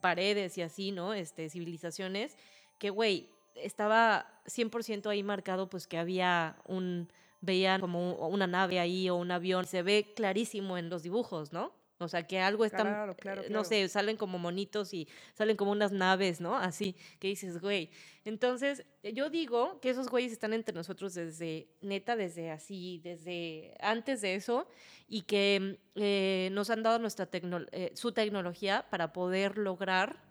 paredes 0.00 0.56
y 0.58 0.62
así, 0.62 0.90
¿no? 0.90 1.12
Este, 1.14 1.50
civilizaciones, 1.50 2.36
que, 2.78 2.90
güey, 2.90 3.28
estaba 3.56 4.40
100% 4.46 5.10
ahí 5.10 5.22
marcado, 5.22 5.68
pues, 5.68 5.86
que 5.86 5.98
había 5.98 6.56
un, 6.66 7.08
veían 7.40 7.80
como 7.80 8.12
un- 8.28 8.34
una 8.34 8.46
nave 8.46 8.78
ahí 8.80 9.08
o 9.08 9.16
un 9.16 9.30
avión, 9.30 9.64
se 9.66 9.82
ve 9.82 10.12
clarísimo 10.14 10.76
en 10.78 10.90
los 10.90 11.02
dibujos, 11.02 11.52
¿no? 11.52 11.78
O 12.02 12.08
sea, 12.08 12.26
que 12.26 12.40
algo 12.40 12.64
está, 12.64 12.78
Claro, 12.82 13.14
claro, 13.14 13.42
eh, 13.42 13.48
no 13.50 13.62
sé, 13.62 13.86
salen 13.90 14.16
como 14.16 14.38
monitos 14.38 14.94
y 14.94 15.06
salen 15.34 15.54
como 15.58 15.70
unas 15.72 15.92
naves, 15.92 16.40
¿no? 16.40 16.56
Así, 16.56 16.96
que 17.18 17.28
dices, 17.28 17.60
güey. 17.60 17.90
Entonces, 18.24 18.86
eh, 19.02 19.12
yo 19.12 19.28
digo 19.28 19.80
que 19.80 19.90
esos 19.90 20.08
güeyes 20.08 20.32
están 20.32 20.54
entre 20.54 20.74
nosotros 20.74 21.12
desde, 21.12 21.68
neta, 21.82 22.16
desde 22.16 22.50
así, 22.50 23.00
desde 23.04 23.74
antes 23.80 24.22
de 24.22 24.34
eso, 24.34 24.66
y 25.08 25.22
que 25.22 25.76
mm, 25.94 25.98
eh, 26.00 26.48
nos 26.52 26.70
han 26.70 26.82
dado 26.82 26.98
nuestra 26.98 27.30
tecno- 27.30 27.66
eh, 27.70 27.90
su 27.94 28.12
tecnología 28.12 28.86
para 28.88 29.12
poder 29.12 29.58
lograr 29.58 30.22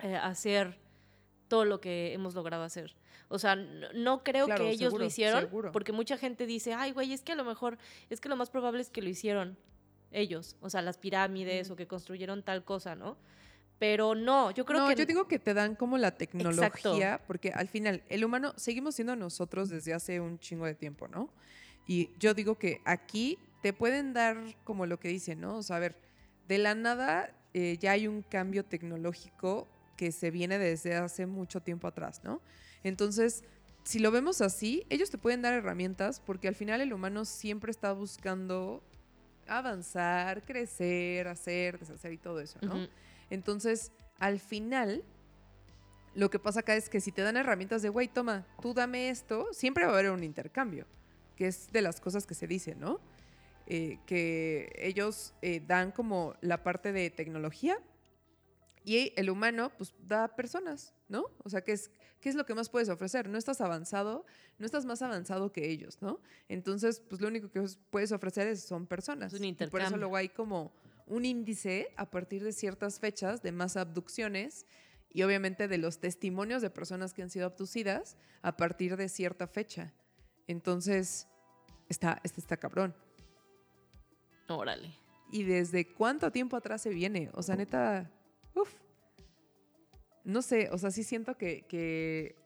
eh, 0.00 0.14
hacer 0.16 0.78
todo 1.48 1.64
lo 1.64 1.80
que 1.80 2.12
hemos 2.12 2.34
logrado 2.34 2.62
hacer. 2.62 2.94
O 3.32 3.38
sea, 3.38 3.56
no, 3.56 4.22
creo 4.22 4.44
Claro, 4.44 4.64
que 4.64 4.70
ellos 4.70 4.88
seguro, 4.90 5.04
lo 5.04 5.08
hicieron, 5.08 5.40
seguro. 5.40 5.72
porque 5.72 5.92
mucha 5.92 6.18
gente 6.18 6.44
dice, 6.46 6.74
ay, 6.74 6.92
güey, 6.92 7.14
es 7.14 7.22
que 7.22 7.32
a 7.32 7.34
lo 7.34 7.44
mejor, 7.44 7.78
es 8.10 8.20
que 8.20 8.28
lo 8.28 8.36
más 8.36 8.50
probable 8.50 8.82
es 8.82 8.90
que 8.90 9.00
lo 9.00 9.08
hicieron 9.08 9.56
ellos, 10.10 10.56
o 10.60 10.68
sea, 10.68 10.82
las 10.82 10.98
pirámides 10.98 11.68
Ujú. 11.68 11.72
o 11.72 11.76
que 11.76 11.86
construyeron 11.86 12.42
tal 12.42 12.62
cosa, 12.62 12.94
¿no? 12.94 13.16
Pero 13.78 14.14
no, 14.14 14.50
yo 14.50 14.66
creo 14.66 14.80
no, 14.80 14.88
que 14.88 14.94
yo 14.94 15.06
digo 15.06 15.26
que 15.26 15.38
te 15.38 15.54
dan 15.54 15.74
como 15.74 15.96
la 15.96 16.12
tecnología, 16.12 17.22
porque 17.26 17.50
al 17.50 17.68
final 17.68 18.02
el 18.10 18.24
humano 18.24 18.52
seguimos 18.56 18.94
siendo 18.94 19.16
nosotros 19.16 19.70
desde 19.70 19.94
hace 19.94 20.20
un 20.20 20.38
chingo 20.38 20.66
de 20.66 20.74
tiempo, 20.74 21.08
¿no? 21.08 21.30
Y 21.86 22.10
yo 22.18 22.34
digo 22.34 22.58
que 22.58 22.80
aquí 22.84 23.38
te 23.62 23.72
pueden 23.72 24.12
dar 24.12 24.36
como 24.64 24.84
lo 24.86 25.00
que 25.00 25.08
dicen, 25.08 25.40
¿no? 25.40 25.56
O 25.56 25.62
sea, 25.62 25.76
a 25.76 25.80
ver, 25.80 25.96
de 26.46 26.58
la 26.58 26.74
nada 26.74 27.34
eh, 27.54 27.78
ya 27.80 27.92
hay 27.92 28.06
un 28.06 28.22
cambio 28.22 28.64
tecnológico 28.64 29.66
que 29.96 30.12
se 30.12 30.30
viene 30.30 30.58
desde 30.58 30.94
hace 30.94 31.26
mucho 31.26 31.60
tiempo 31.60 31.88
atrás, 31.88 32.22
¿no? 32.24 32.40
Entonces, 32.84 33.44
si 33.84 33.98
lo 33.98 34.10
vemos 34.10 34.40
así, 34.40 34.84
ellos 34.90 35.10
te 35.10 35.18
pueden 35.18 35.42
dar 35.42 35.54
herramientas 35.54 36.20
porque 36.20 36.48
al 36.48 36.54
final 36.54 36.80
el 36.80 36.92
humano 36.92 37.24
siempre 37.24 37.70
está 37.70 37.92
buscando 37.92 38.82
avanzar, 39.46 40.44
crecer, 40.44 41.28
hacer, 41.28 41.78
deshacer 41.78 42.12
y 42.12 42.18
todo 42.18 42.40
eso, 42.40 42.58
¿no? 42.62 42.86
Entonces, 43.28 43.92
al 44.18 44.38
final, 44.38 45.02
lo 46.14 46.30
que 46.30 46.38
pasa 46.38 46.60
acá 46.60 46.76
es 46.76 46.88
que 46.88 47.00
si 47.00 47.12
te 47.12 47.22
dan 47.22 47.36
herramientas 47.36 47.82
de, 47.82 47.88
güey, 47.88 48.08
toma, 48.08 48.46
tú 48.60 48.72
dame 48.72 49.08
esto, 49.08 49.48
siempre 49.52 49.84
va 49.84 49.90
a 49.90 49.94
haber 49.94 50.10
un 50.10 50.22
intercambio, 50.22 50.86
que 51.36 51.48
es 51.48 51.72
de 51.72 51.82
las 51.82 52.00
cosas 52.00 52.26
que 52.26 52.34
se 52.34 52.46
dicen, 52.46 52.78
¿no? 52.78 53.00
eh, 53.66 53.98
que 54.06 54.72
ellos 54.76 55.34
eh, 55.42 55.62
dan 55.66 55.92
como 55.92 56.34
la 56.40 56.62
parte 56.62 56.92
de 56.92 57.10
tecnología 57.10 57.78
y 58.84 59.12
el 59.16 59.30
humano 59.30 59.70
pues 59.76 59.94
da 60.00 60.34
personas, 60.34 60.94
¿no? 61.08 61.26
O 61.44 61.48
sea, 61.48 61.62
¿qué 61.62 61.72
es, 61.72 61.90
¿qué 62.20 62.28
es 62.28 62.34
lo 62.34 62.44
que 62.46 62.54
más 62.54 62.68
puedes 62.68 62.88
ofrecer? 62.88 63.28
No 63.28 63.38
estás 63.38 63.60
avanzado, 63.60 64.26
no 64.58 64.66
estás 64.66 64.84
más 64.84 65.02
avanzado 65.02 65.52
que 65.52 65.70
ellos, 65.70 65.98
¿no? 66.00 66.20
Entonces, 66.48 67.00
pues 67.00 67.20
lo 67.20 67.28
único 67.28 67.50
que 67.50 67.64
puedes 67.90 68.12
ofrecer 68.12 68.48
es, 68.48 68.62
son 68.64 68.86
personas. 68.86 69.32
Es 69.32 69.40
un 69.40 69.46
Y 69.46 69.52
por 69.52 69.62
eso 69.62 69.66
intercambio. 69.66 69.98
luego 69.98 70.16
hay 70.16 70.28
como 70.28 70.72
un 71.06 71.24
índice 71.24 71.92
a 71.96 72.10
partir 72.10 72.42
de 72.42 72.52
ciertas 72.52 72.98
fechas 72.98 73.42
de 73.42 73.52
más 73.52 73.76
abducciones 73.76 74.66
y 75.10 75.22
obviamente 75.22 75.68
de 75.68 75.78
los 75.78 75.98
testimonios 75.98 76.62
de 76.62 76.70
personas 76.70 77.12
que 77.12 77.22
han 77.22 77.30
sido 77.30 77.46
abducidas 77.46 78.16
a 78.40 78.56
partir 78.56 78.96
de 78.96 79.08
cierta 79.08 79.46
fecha. 79.46 79.92
Entonces, 80.46 81.28
está, 81.88 82.20
este 82.24 82.40
está 82.40 82.56
cabrón. 82.56 82.94
Órale. 84.48 84.94
¿Y 85.30 85.44
desde 85.44 85.86
cuánto 85.86 86.30
tiempo 86.30 86.56
atrás 86.56 86.82
se 86.82 86.90
viene? 86.90 87.30
O 87.34 87.42
sea, 87.42 87.56
neta. 87.56 88.10
No 90.24 90.42
sé, 90.42 90.68
o 90.70 90.78
sea, 90.78 90.90
sí 90.90 91.02
siento 91.02 91.36
que, 91.36 91.62
que 91.66 92.36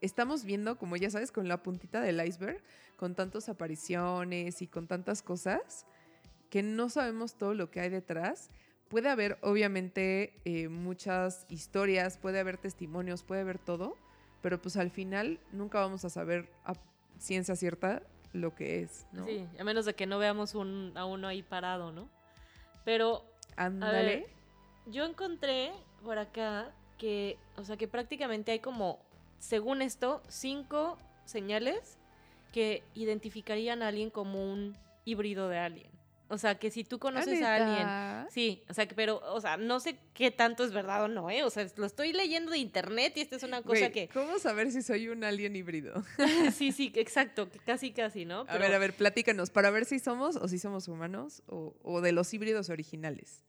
estamos 0.00 0.44
viendo, 0.44 0.78
como 0.78 0.96
ya 0.96 1.10
sabes, 1.10 1.32
con 1.32 1.48
la 1.48 1.62
puntita 1.62 2.00
del 2.00 2.24
iceberg, 2.24 2.62
con 2.96 3.14
tantas 3.14 3.48
apariciones 3.48 4.62
y 4.62 4.66
con 4.66 4.86
tantas 4.86 5.22
cosas, 5.22 5.86
que 6.50 6.62
no 6.62 6.88
sabemos 6.88 7.34
todo 7.34 7.54
lo 7.54 7.70
que 7.70 7.80
hay 7.80 7.90
detrás. 7.90 8.50
Puede 8.88 9.08
haber, 9.10 9.38
obviamente, 9.42 10.40
eh, 10.44 10.68
muchas 10.68 11.46
historias, 11.50 12.16
puede 12.16 12.40
haber 12.40 12.58
testimonios, 12.58 13.22
puede 13.22 13.42
haber 13.42 13.58
todo, 13.58 13.96
pero 14.40 14.60
pues 14.60 14.76
al 14.76 14.90
final 14.90 15.40
nunca 15.52 15.80
vamos 15.80 16.04
a 16.04 16.10
saber 16.10 16.48
a 16.64 16.74
ciencia 17.18 17.54
cierta 17.56 18.02
lo 18.32 18.54
que 18.54 18.82
es, 18.82 19.06
¿no? 19.12 19.26
Sí, 19.26 19.46
a 19.58 19.64
menos 19.64 19.84
de 19.84 19.94
que 19.94 20.06
no 20.06 20.18
veamos 20.18 20.54
un, 20.54 20.92
a 20.96 21.04
uno 21.04 21.28
ahí 21.28 21.42
parado, 21.42 21.92
¿no? 21.92 22.08
Pero 22.84 23.24
Ándale. 23.56 24.26
yo 24.86 25.04
encontré 25.04 25.72
por 26.02 26.18
acá 26.18 26.72
que, 26.98 27.38
o 27.56 27.64
sea, 27.64 27.76
que 27.76 27.88
prácticamente 27.88 28.52
hay 28.52 28.60
como, 28.60 29.00
según 29.38 29.82
esto, 29.82 30.22
cinco 30.28 30.98
señales 31.24 31.98
que 32.52 32.82
identificarían 32.94 33.82
a 33.82 33.88
alguien 33.88 34.10
como 34.10 34.52
un 34.52 34.76
híbrido 35.04 35.48
de 35.48 35.58
alien. 35.58 35.98
O 36.30 36.36
sea, 36.36 36.58
que 36.58 36.70
si 36.70 36.84
tú 36.84 36.98
conoces 36.98 37.40
a 37.42 37.54
alguien 37.54 37.78
¿neta? 37.78 38.26
Sí, 38.30 38.62
o 38.68 38.74
sea, 38.74 38.86
pero, 38.88 39.22
o 39.32 39.40
sea, 39.40 39.56
no 39.56 39.80
sé 39.80 39.98
qué 40.12 40.30
tanto 40.30 40.62
es 40.62 40.72
verdad 40.72 41.04
o 41.04 41.08
no, 41.08 41.30
¿eh? 41.30 41.42
O 41.42 41.48
sea, 41.48 41.66
lo 41.76 41.86
estoy 41.86 42.12
leyendo 42.12 42.52
de 42.52 42.58
internet 42.58 43.14
y 43.16 43.22
esta 43.22 43.36
es 43.36 43.42
una 43.44 43.62
cosa 43.62 43.90
que... 43.90 44.08
¿Cómo 44.08 44.38
saber 44.38 44.70
si 44.70 44.82
soy 44.82 45.08
un 45.08 45.24
alien 45.24 45.56
híbrido? 45.56 46.04
sí, 46.54 46.72
sí, 46.72 46.92
exacto, 46.96 47.48
casi, 47.64 47.92
casi, 47.92 48.26
¿no? 48.26 48.44
A 48.46 48.58
ver, 48.58 48.74
a 48.74 48.78
ver, 48.78 48.92
platícanos, 48.92 49.48
para 49.48 49.70
ver 49.70 49.86
si 49.86 49.98
somos 49.98 50.36
o 50.36 50.48
si 50.48 50.58
somos 50.58 50.86
humanos 50.86 51.42
o, 51.46 51.74
o 51.82 52.02
de 52.02 52.12
los 52.12 52.32
híbridos 52.34 52.68
originales. 52.68 53.42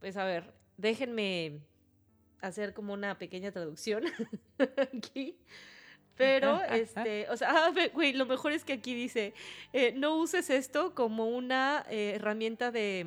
Pues 0.00 0.16
a 0.16 0.24
ver, 0.24 0.52
déjenme 0.78 1.60
hacer 2.46 2.74
como 2.74 2.92
una 2.92 3.18
pequeña 3.18 3.52
traducción 3.52 4.04
aquí. 4.92 5.36
Pero, 6.16 6.60
este, 6.70 7.28
o 7.28 7.36
sea, 7.36 7.66
ah, 7.66 7.72
güey, 7.92 8.12
lo 8.12 8.26
mejor 8.26 8.52
es 8.52 8.64
que 8.64 8.74
aquí 8.74 8.94
dice, 8.94 9.34
eh, 9.72 9.92
no 9.94 10.16
uses 10.16 10.50
esto 10.50 10.94
como 10.94 11.28
una 11.28 11.84
eh, 11.90 12.12
herramienta 12.14 12.70
de, 12.70 13.06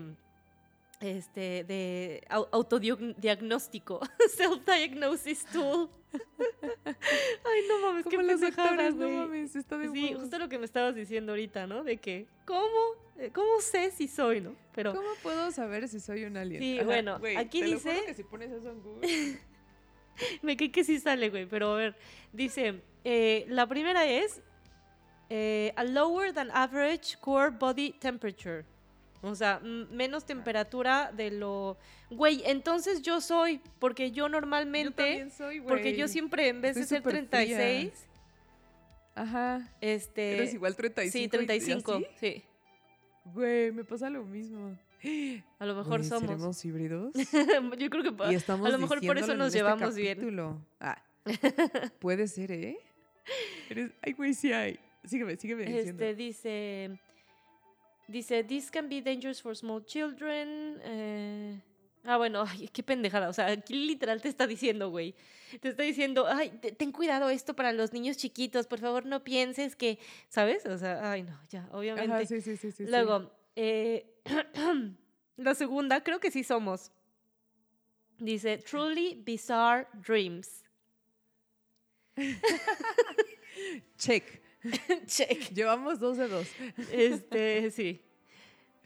este, 1.00 1.63
de 1.63 2.24
au- 2.29 2.48
autodiagnóstico, 2.51 4.00
self-diagnosis 4.38 5.46
tool. 5.46 5.89
Ay, 6.86 7.62
no 7.68 7.79
mames, 7.88 8.06
qué 8.06 8.18
pendejada, 8.18 8.70
doctores, 8.72 8.96
no 8.96 9.09
mames, 9.09 9.55
está 9.55 9.77
de 9.77 9.90
Sí, 9.92 10.14
justo 10.14 10.38
lo 10.40 10.50
que 10.50 10.57
me 10.57 10.66
estabas 10.66 10.96
diciendo 10.96 11.31
ahorita, 11.33 11.68
¿no? 11.68 11.83
De 11.83 11.98
que, 11.98 12.27
¿cómo? 12.46 12.68
Eh, 13.18 13.31
¿Cómo 13.33 13.59
sé 13.62 13.92
si 13.92 14.07
soy, 14.07 14.42
no? 14.42 14.55
Pero, 14.74 14.94
¿Cómo 14.94 15.09
puedo 15.22 15.51
saber 15.51 15.88
si 15.88 16.00
soy 16.00 16.24
un 16.25 16.38
alien? 16.38 16.62
Sí, 16.62 16.79
bueno, 16.83 17.20
aquí 17.38 17.59
te 17.62 17.68
lo 17.68 17.75
dice- 17.75 18.03
que 18.05 18.14
si 18.14 18.24
pones 18.24 18.51
eso 18.51 18.70
en 18.70 18.81
Google. 18.81 19.38
Me 20.42 20.57
cae 20.57 20.72
que 20.72 20.83
sí 20.83 21.00
sale, 21.00 21.29
güey, 21.29 21.46
pero 21.46 21.74
a 21.74 21.77
ver, 21.77 21.96
dice, 22.33 22.81
eh, 23.05 23.46
la 23.48 23.68
primera 23.68 24.05
es 24.05 24.42
eh, 25.29 25.72
a 25.77 25.83
lower 25.85 26.33
than 26.33 26.50
average 26.51 27.18
core 27.22 27.51
body 27.51 27.92
temperature. 28.00 28.66
O 29.22 29.36
sea, 29.36 29.60
menos 29.60 30.25
temperatura 30.25 31.12
de 31.12 31.29
lo... 31.32 31.77
Güey, 32.10 32.42
entonces 32.46 33.01
yo 33.01 33.20
soy, 33.22 33.60
porque 33.79 34.12
yo 34.12 34.25
Yo 34.25 34.29
normalmente, 34.29 34.92
también 35.03 35.32
soy, 35.32 35.60
güey. 35.60 35.68
porque 35.68 35.96
yo 35.98 36.08
siempre 36.08 36.48
en 36.48 36.62
vez 36.62 36.75
de 36.75 36.86
ser 36.86 37.00
súper 37.00 37.16
fría. 37.27 37.29
36, 37.29 37.94
Ajá. 39.16 39.70
este... 39.82 40.34
¿Eres 40.38 40.53
igual 40.53 40.75
35? 40.75 41.12
sí, 41.12 41.20
y- 41.22 41.25
y 41.25 41.27
35, 41.27 41.94
así? 41.94 42.05
sí. 42.20 42.44
Güey, 43.25 43.72
me 43.74 43.84
pasa 43.84 44.10
lo 44.10 44.24
mismo. 44.24 44.77
A 45.60 45.66
lo 45.66 45.75
mejor 45.75 46.00
Güey, 46.00 46.10
somos. 46.10 46.22
¿seremos 46.29 46.66
híbridos? 46.66 47.14
yo 47.77 47.90
creo 47.90 48.03
que... 48.03 48.32
Y 48.32 48.36
estamos 48.36 48.68
a 48.68 48.70
lo 48.72 48.77
mejor 48.77 49.05
por 49.05 49.18
eso 49.18 49.36
nos 49.36 49.48
este 49.48 49.60
llevamos 49.60 49.96
bien. 49.96 50.18
capítulo. 50.18 50.62
Ah, 50.79 51.01
puede 52.00 52.27
ser, 52.27 52.51
¿eh? 52.51 52.77
Eres- 53.70 53.92
Ay, 54.01 54.14
güey, 54.14 54.34
sí 54.34 54.51
hay. 54.53 54.79
Sígueme, 55.03 55.36
sígueme 55.38 55.66
diciendo. 55.66 56.03
Este 56.03 56.16
dice. 56.16 57.00
Dice, 58.09 58.43
this 58.43 58.72
can 58.72 58.89
be 58.89 59.01
dangerous 59.01 59.39
for 59.41 59.55
small 59.55 59.83
children. 59.85 60.79
eh, 60.83 61.61
Ah, 62.05 62.17
bueno, 62.17 62.43
ay, 62.48 62.67
qué 62.69 62.81
pendejada. 62.81 63.29
O 63.29 63.33
sea, 63.33 63.48
aquí 63.48 63.75
literal 63.85 64.22
te 64.22 64.29
está 64.29 64.48
diciendo, 64.48 64.89
güey. 64.89 65.13
Te 65.59 65.69
está 65.69 65.83
diciendo, 65.83 66.25
ay, 66.27 66.50
te- 66.61 66.72
ten 66.72 66.91
cuidado 66.91 67.29
esto 67.29 67.53
para 67.55 67.72
los 67.74 67.91
niños 67.93 68.17
chiquitos. 68.17 68.67
Por 68.67 68.79
favor, 68.79 69.05
no 69.05 69.24
pienses 69.24 69.75
que. 69.75 70.00
¿Sabes? 70.29 70.65
O 70.65 70.77
sea, 70.77 71.11
ay, 71.11 71.24
no, 71.24 71.37
ya, 71.50 71.67
obviamente. 71.72 72.11
Ajá, 72.15 72.25
sí, 72.25 72.41
sí, 72.41 72.55
sí, 72.57 72.72
sí, 72.72 72.85
sí. 72.85 72.89
Luego, 72.89 73.31
eh, 73.55 74.05
la 75.37 75.53
segunda, 75.55 76.01
creo 76.03 76.19
que 76.19 76.31
sí 76.31 76.43
somos. 76.43 76.91
Dice, 78.17 78.57
truly 78.57 79.15
bizarre 79.24 79.87
dreams. 80.05 80.63
Check. 83.98 84.41
Check. 85.05 85.53
Llevamos 85.53 86.00
dos 86.00 86.18
de 86.18 86.27
dos. 86.27 86.48
Este, 86.92 87.72
sí. 87.72 88.01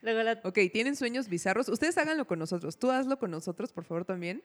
Luego 0.02 0.22
la 0.22 0.40
Ok, 0.44 0.60
¿tienen 0.72 0.96
sueños 0.96 1.30
bizarros? 1.30 1.70
Ustedes 1.70 1.98
háganlo 1.98 2.28
con 2.28 2.40
nosotros. 2.40 2.78
Tú 2.78 2.92
hazlo 2.92 3.18
con 3.18 3.32
nosotros, 3.32 3.72
por 3.72 3.86
favor, 3.86 4.06
también. 4.06 4.44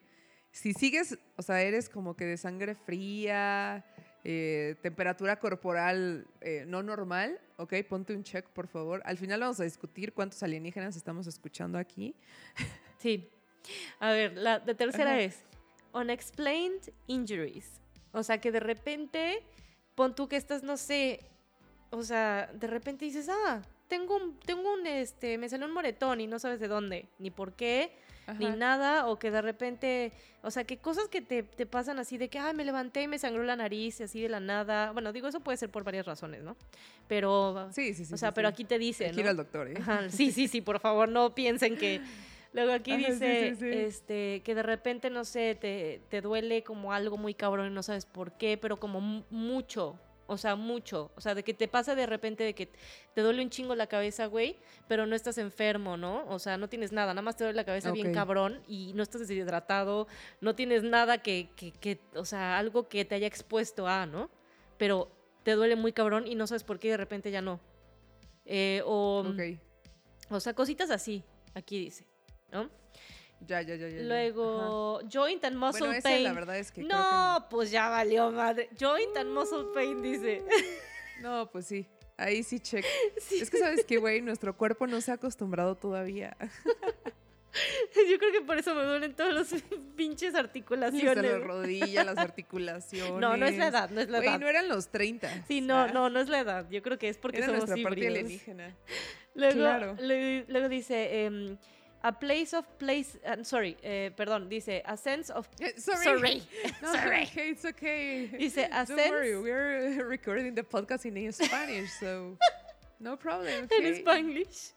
Si 0.52 0.72
sigues, 0.72 1.18
o 1.36 1.42
sea, 1.42 1.60
eres 1.62 1.88
como 1.88 2.16
que 2.16 2.24
de 2.24 2.36
sangre 2.36 2.74
fría, 2.74 3.84
eh, 4.24 4.76
temperatura 4.82 5.38
corporal 5.38 6.26
eh, 6.40 6.64
no 6.66 6.82
normal, 6.82 7.40
ok, 7.56 7.74
ponte 7.88 8.14
un 8.14 8.22
check, 8.22 8.46
por 8.50 8.66
favor. 8.66 9.02
Al 9.04 9.18
final 9.18 9.40
vamos 9.40 9.60
a 9.60 9.64
discutir 9.64 10.12
cuántos 10.12 10.42
alienígenas 10.42 10.96
estamos 10.96 11.26
escuchando 11.26 11.78
aquí. 11.78 12.14
Sí. 12.98 13.30
A 14.00 14.10
ver, 14.10 14.36
la, 14.36 14.60
la 14.66 14.74
tercera 14.74 15.12
Ajá. 15.12 15.20
es 15.20 15.44
unexplained 15.92 16.92
injuries. 17.06 17.80
O 18.10 18.24
sea, 18.24 18.40
que 18.40 18.50
de 18.50 18.58
repente, 18.58 19.40
pon 19.98 20.14
tú 20.14 20.28
que 20.28 20.36
estás, 20.36 20.62
no 20.62 20.76
sé, 20.76 21.18
o 21.90 22.04
sea, 22.04 22.48
de 22.54 22.68
repente 22.68 23.04
dices, 23.04 23.28
ah, 23.28 23.62
tengo 23.88 24.14
un, 24.16 24.38
tengo 24.38 24.72
un, 24.72 24.86
este, 24.86 25.38
me 25.38 25.48
salió 25.48 25.66
un 25.66 25.72
moretón 25.72 26.20
y 26.20 26.28
no 26.28 26.38
sabes 26.38 26.60
de 26.60 26.68
dónde, 26.68 27.06
ni 27.18 27.32
por 27.32 27.54
qué, 27.54 27.90
ni 28.38 28.46
nada, 28.50 29.06
o 29.08 29.18
que 29.18 29.32
de 29.32 29.42
repente, 29.42 30.12
o 30.42 30.52
sea, 30.52 30.62
que 30.62 30.76
cosas 30.76 31.08
que 31.08 31.20
te, 31.20 31.42
te 31.42 31.66
pasan 31.66 31.98
así 31.98 32.16
de 32.16 32.28
que, 32.28 32.38
ay, 32.38 32.54
me 32.54 32.64
levanté 32.64 33.02
y 33.02 33.08
me 33.08 33.18
sangró 33.18 33.42
la 33.42 33.56
nariz 33.56 33.98
y 33.98 34.04
así 34.04 34.20
de 34.22 34.28
la 34.28 34.38
nada. 34.38 34.92
Bueno, 34.92 35.12
digo, 35.12 35.26
eso 35.26 35.40
puede 35.40 35.56
ser 35.56 35.70
por 35.70 35.82
varias 35.82 36.06
razones, 36.06 36.44
¿no? 36.44 36.54
Pero, 37.08 37.68
Sí, 37.72 37.92
sí, 37.94 38.04
sí. 38.04 38.14
o 38.14 38.18
sea, 38.18 38.28
sí, 38.28 38.34
pero 38.36 38.48
sí. 38.50 38.52
aquí 38.52 38.64
te 38.66 38.78
dice, 38.78 39.06
Hay 39.06 39.10
que 39.10 39.16
¿no? 39.16 39.22
ir 39.22 39.28
al 39.30 39.36
doctor, 39.38 39.66
¿eh? 39.68 39.74
Ajá, 39.80 40.10
sí, 40.10 40.30
sí, 40.30 40.46
sí, 40.46 40.60
por 40.60 40.78
favor, 40.78 41.08
no 41.08 41.34
piensen 41.34 41.76
que... 41.76 42.00
Luego 42.52 42.72
aquí 42.72 42.92
Ajá, 42.92 42.98
dice 43.10 43.50
sí, 43.54 43.56
sí. 43.60 43.68
este 43.70 44.42
que 44.44 44.54
de 44.54 44.62
repente, 44.62 45.10
no 45.10 45.24
sé, 45.24 45.54
te, 45.54 46.00
te 46.08 46.20
duele 46.22 46.62
como 46.64 46.92
algo 46.92 47.16
muy 47.18 47.34
cabrón 47.34 47.66
y 47.66 47.74
no 47.74 47.82
sabes 47.82 48.06
por 48.06 48.32
qué, 48.32 48.56
pero 48.56 48.78
como 48.80 49.00
mu- 49.00 49.24
mucho, 49.30 49.98
o 50.26 50.38
sea, 50.38 50.56
mucho. 50.56 51.10
O 51.14 51.20
sea, 51.20 51.34
de 51.34 51.42
que 51.42 51.52
te 51.52 51.68
pasa 51.68 51.94
de 51.94 52.06
repente 52.06 52.44
de 52.44 52.54
que 52.54 52.70
te 53.14 53.20
duele 53.20 53.42
un 53.42 53.50
chingo 53.50 53.74
la 53.74 53.86
cabeza, 53.86 54.26
güey, 54.26 54.56
pero 54.88 55.04
no 55.06 55.14
estás 55.14 55.36
enfermo, 55.36 55.98
¿no? 55.98 56.26
O 56.28 56.38
sea, 56.38 56.56
no 56.56 56.68
tienes 56.70 56.90
nada, 56.90 57.12
nada 57.12 57.22
más 57.22 57.36
te 57.36 57.44
duele 57.44 57.56
la 57.56 57.64
cabeza 57.64 57.90
bien 57.92 58.06
cabrón 58.14 58.62
y 58.66 58.92
no 58.94 59.02
estás 59.02 59.20
deshidratado, 59.28 60.06
no 60.40 60.54
tienes 60.54 60.82
nada 60.82 61.18
que, 61.22 61.50
que, 61.54 61.72
que, 61.72 62.00
o 62.14 62.24
sea, 62.24 62.58
algo 62.58 62.88
que 62.88 63.04
te 63.04 63.14
haya 63.14 63.26
expuesto 63.26 63.86
a, 63.86 64.06
¿no? 64.06 64.30
Pero 64.78 65.10
te 65.42 65.52
duele 65.52 65.76
muy 65.76 65.92
cabrón 65.92 66.26
y 66.26 66.34
no 66.34 66.46
sabes 66.46 66.64
por 66.64 66.78
qué 66.78 66.88
y 66.88 66.90
de 66.92 66.96
repente 66.96 67.30
ya 67.30 67.42
no. 67.42 67.60
Eh, 68.46 68.80
o, 68.86 69.22
o 70.30 70.40
sea, 70.40 70.54
cositas 70.54 70.90
así, 70.90 71.22
aquí 71.54 71.78
dice, 71.78 72.06
¿no? 72.52 72.70
Ya, 73.46 73.62
ya, 73.62 73.76
ya, 73.76 73.88
ya. 73.88 74.02
Luego, 74.02 75.00
joint 75.12 75.44
and 75.44 75.56
muscle 75.56 75.80
Bueno, 75.86 75.92
esa 75.98 76.08
pain. 76.08 76.24
la 76.24 76.32
verdad 76.32 76.58
es 76.58 76.72
que 76.72 76.82
creo 76.84 76.98
no, 76.98 77.46
pues 77.48 77.70
ya 77.70 77.88
valió 77.88 78.30
madre. 78.32 78.68
Joint 78.80 79.16
and 79.16 79.30
muscle 79.32 79.66
pain 79.72 80.02
dice. 80.02 80.42
no. 81.22 81.48
Pues 81.50 81.66
sí. 81.66 81.86
Ahí 82.16 82.42
sí 82.42 82.58
check. 82.58 82.84
Sí, 83.20 83.38
Es 83.40 83.48
que 83.48 83.58
sabes 83.58 83.84
que, 83.84 83.96
güey, 83.98 84.20
nuestro 84.22 84.56
cuerpo 84.56 84.88
no 84.88 85.00
se 85.00 85.12
ha 85.12 85.14
acostumbrado 85.14 85.76
todavía. 85.76 86.36
Yo 88.08 88.18
creo 88.18 88.30
que 88.32 88.40
por 88.42 88.58
eso 88.58 88.74
me 88.74 88.82
duelen 88.84 89.14
todos 89.14 89.32
los 89.34 89.62
pinches 89.96 90.28
Hasta 90.28 90.40
articulaciones. 90.40 91.16
las 91.24 91.42
rodillas, 91.42 92.04
las 92.06 92.18
articulaciones. 92.18 93.20
No, 93.20 93.36
no 93.36 93.46
es 93.46 93.56
la 93.56 93.68
edad, 93.68 93.90
no 93.90 94.00
es 94.00 94.08
la 94.10 94.18
Güey, 94.18 94.28
edad. 94.30 94.38
no 94.40 94.48
eran 94.48 94.68
los 94.68 94.88
30. 94.88 95.44
Sí, 95.48 95.60
no, 95.60 95.84
sea, 95.84 95.92
no, 95.94 96.10
no 96.10 96.20
es 96.20 96.28
la 96.28 96.40
edad. 96.40 96.68
Yo 96.70 96.82
creo 96.82 96.98
que 96.98 97.08
es 97.08 97.18
porque 97.18 97.38
Era 97.38 97.46
somos 97.46 97.66
nuestra 97.68 97.82
parte 97.82 98.00
híbridos. 98.00 98.18
alienígena. 98.18 98.76
Luego, 99.34 99.54
Claro. 99.54 99.96
luego 100.00 100.68
dice, 100.68 101.24
em, 101.24 101.56
a 102.02 102.12
place 102.12 102.54
of 102.54 102.64
place, 102.78 103.18
uh, 103.26 103.42
sorry, 103.42 103.76
eh, 103.82 104.10
perdón, 104.16 104.48
dice, 104.48 104.82
a 104.86 104.96
sense 104.96 105.30
of... 105.30 105.48
Eh, 105.60 105.72
sorry. 105.76 106.04
Sorry. 106.04 106.42
No, 106.82 106.92
Sorry. 106.92 107.22
okay, 107.24 107.50
it's 107.50 107.64
okay. 107.64 108.26
Dice, 108.38 108.58
a 108.70 108.84
Don't 108.86 108.96
worry, 109.10 109.32
sense 109.32 109.42
we're 109.42 110.04
recording 110.08 110.54
the 110.54 110.62
podcast 110.62 111.04
in 111.06 111.32
Spanish, 111.32 111.90
so 111.98 112.36
no 113.00 113.16
problem. 113.16 113.48
en 113.48 113.64
okay? 113.64 114.02
Spanglish. 114.02 114.72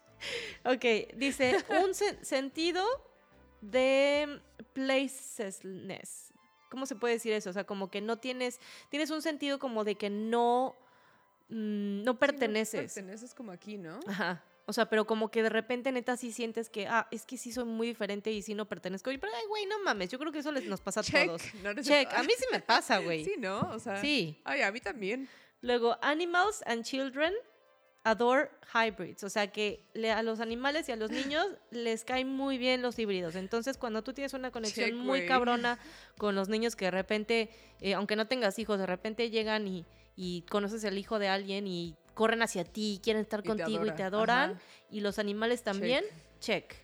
Ok, 0.64 1.14
dice, 1.16 1.64
un 1.68 1.94
sen- 1.94 2.24
sentido 2.24 2.84
de 3.60 4.40
placesness. 4.72 6.32
¿Cómo 6.70 6.86
se 6.86 6.96
puede 6.96 7.14
decir 7.14 7.32
eso? 7.34 7.50
O 7.50 7.52
sea, 7.52 7.64
como 7.64 7.90
que 7.90 8.00
no 8.00 8.16
tienes, 8.18 8.58
tienes 8.88 9.10
un 9.10 9.20
sentido 9.22 9.58
como 9.58 9.84
de 9.84 9.94
que 9.96 10.08
no, 10.10 10.74
mm, 11.50 12.02
no 12.02 12.12
Sí, 12.12 12.18
perteneces. 12.18 12.94
perteneces 12.94 13.34
como 13.34 13.52
aquí, 13.52 13.76
¿no? 13.78 14.00
Ajá. 14.08 14.42
O 14.66 14.72
sea, 14.72 14.86
pero 14.88 15.06
como 15.06 15.30
que 15.30 15.42
de 15.42 15.48
repente 15.48 15.90
neta 15.90 16.16
sí 16.16 16.30
sientes 16.32 16.70
que, 16.70 16.86
ah, 16.86 17.08
es 17.10 17.26
que 17.26 17.36
sí 17.36 17.50
soy 17.52 17.64
muy 17.64 17.88
diferente 17.88 18.30
y 18.30 18.42
sí 18.42 18.54
no 18.54 18.66
pertenezco. 18.68 19.10
Y, 19.10 19.18
Pero, 19.18 19.32
ay, 19.34 19.44
güey, 19.48 19.66
no 19.66 19.80
mames, 19.82 20.08
yo 20.10 20.18
creo 20.18 20.30
que 20.30 20.38
eso 20.38 20.52
les 20.52 20.66
nos 20.66 20.80
pasa 20.80 21.00
a 21.00 21.02
todos. 21.02 21.42
No, 21.62 21.74
Check, 21.82 22.12
a 22.14 22.22
mí 22.22 22.32
sí 22.38 22.44
me 22.52 22.60
pasa, 22.60 22.98
güey. 23.00 23.24
Sí, 23.24 23.34
¿no? 23.38 23.60
O 23.72 23.78
sea. 23.80 24.00
Sí. 24.00 24.40
Ay, 24.44 24.62
a 24.62 24.70
mí 24.70 24.80
también. 24.80 25.28
Luego, 25.62 25.98
animals 26.00 26.62
and 26.66 26.84
children 26.84 27.32
adore 28.04 28.50
hybrids. 28.74 29.22
O 29.24 29.30
sea 29.30 29.52
que 29.52 29.84
le- 29.94 30.10
a 30.10 30.22
los 30.22 30.40
animales 30.40 30.88
y 30.88 30.92
a 30.92 30.96
los 30.96 31.10
niños 31.10 31.46
les 31.70 32.04
caen 32.04 32.28
muy 32.28 32.58
bien 32.58 32.82
los 32.82 32.98
híbridos. 32.98 33.34
Entonces, 33.36 33.76
cuando 33.78 34.02
tú 34.02 34.12
tienes 34.12 34.32
una 34.34 34.50
conexión 34.50 34.90
Check, 34.90 34.98
muy 34.98 35.26
cabrona 35.26 35.78
con 36.18 36.34
los 36.34 36.48
niños 36.48 36.74
que 36.76 36.86
de 36.86 36.90
repente, 36.90 37.50
eh, 37.80 37.94
aunque 37.94 38.16
no 38.16 38.26
tengas 38.26 38.58
hijos, 38.58 38.78
de 38.78 38.86
repente 38.86 39.30
llegan 39.30 39.68
y, 39.68 39.84
y 40.16 40.42
conoces 40.42 40.82
el 40.84 40.98
hijo 40.98 41.18
de 41.20 41.28
alguien 41.28 41.66
y 41.68 41.96
corren 42.14 42.42
hacia 42.42 42.64
ti, 42.64 43.00
quieren 43.02 43.22
estar 43.22 43.40
Y 43.40 43.42
te 43.44 43.48
contigo 43.48 43.86
y 43.86 43.90
te 43.92 44.02
adora. 44.02 44.44
adoran. 44.44 44.50
Ajá. 44.56 44.62
Y 44.90 45.00
los 45.00 45.18
animales 45.18 45.62
también, 45.62 46.04
check. 46.40 46.74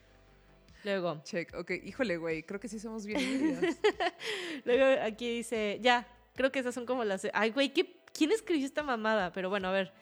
Luego, 0.85 1.21
Check. 1.25 1.55
Ok, 1.55 1.73
híjole, 1.85 2.17
güey. 2.19 2.43
Creo 2.45 2.61
que 2.61 2.69
sí 2.69 2.79
somos 2.79 3.05
bien 3.05 3.19
luego 4.65 5.03
aquí 5.03 5.29
dice, 5.39 5.79
ya, 5.83 6.07
creo 6.37 6.53
que 6.53 6.61
esas 6.61 6.73
son 6.75 6.87
como 6.87 7.05
las... 7.05 7.27
Ay, 7.35 7.51
güey, 7.51 7.73
¿qué- 7.75 7.97
¿quién 8.13 8.31
escribió 8.33 8.65
esta 8.65 8.83
mamada? 8.85 9.33
Pero 9.33 9.51
bueno, 9.51 9.69
a 9.69 9.73
ver. 9.73 9.93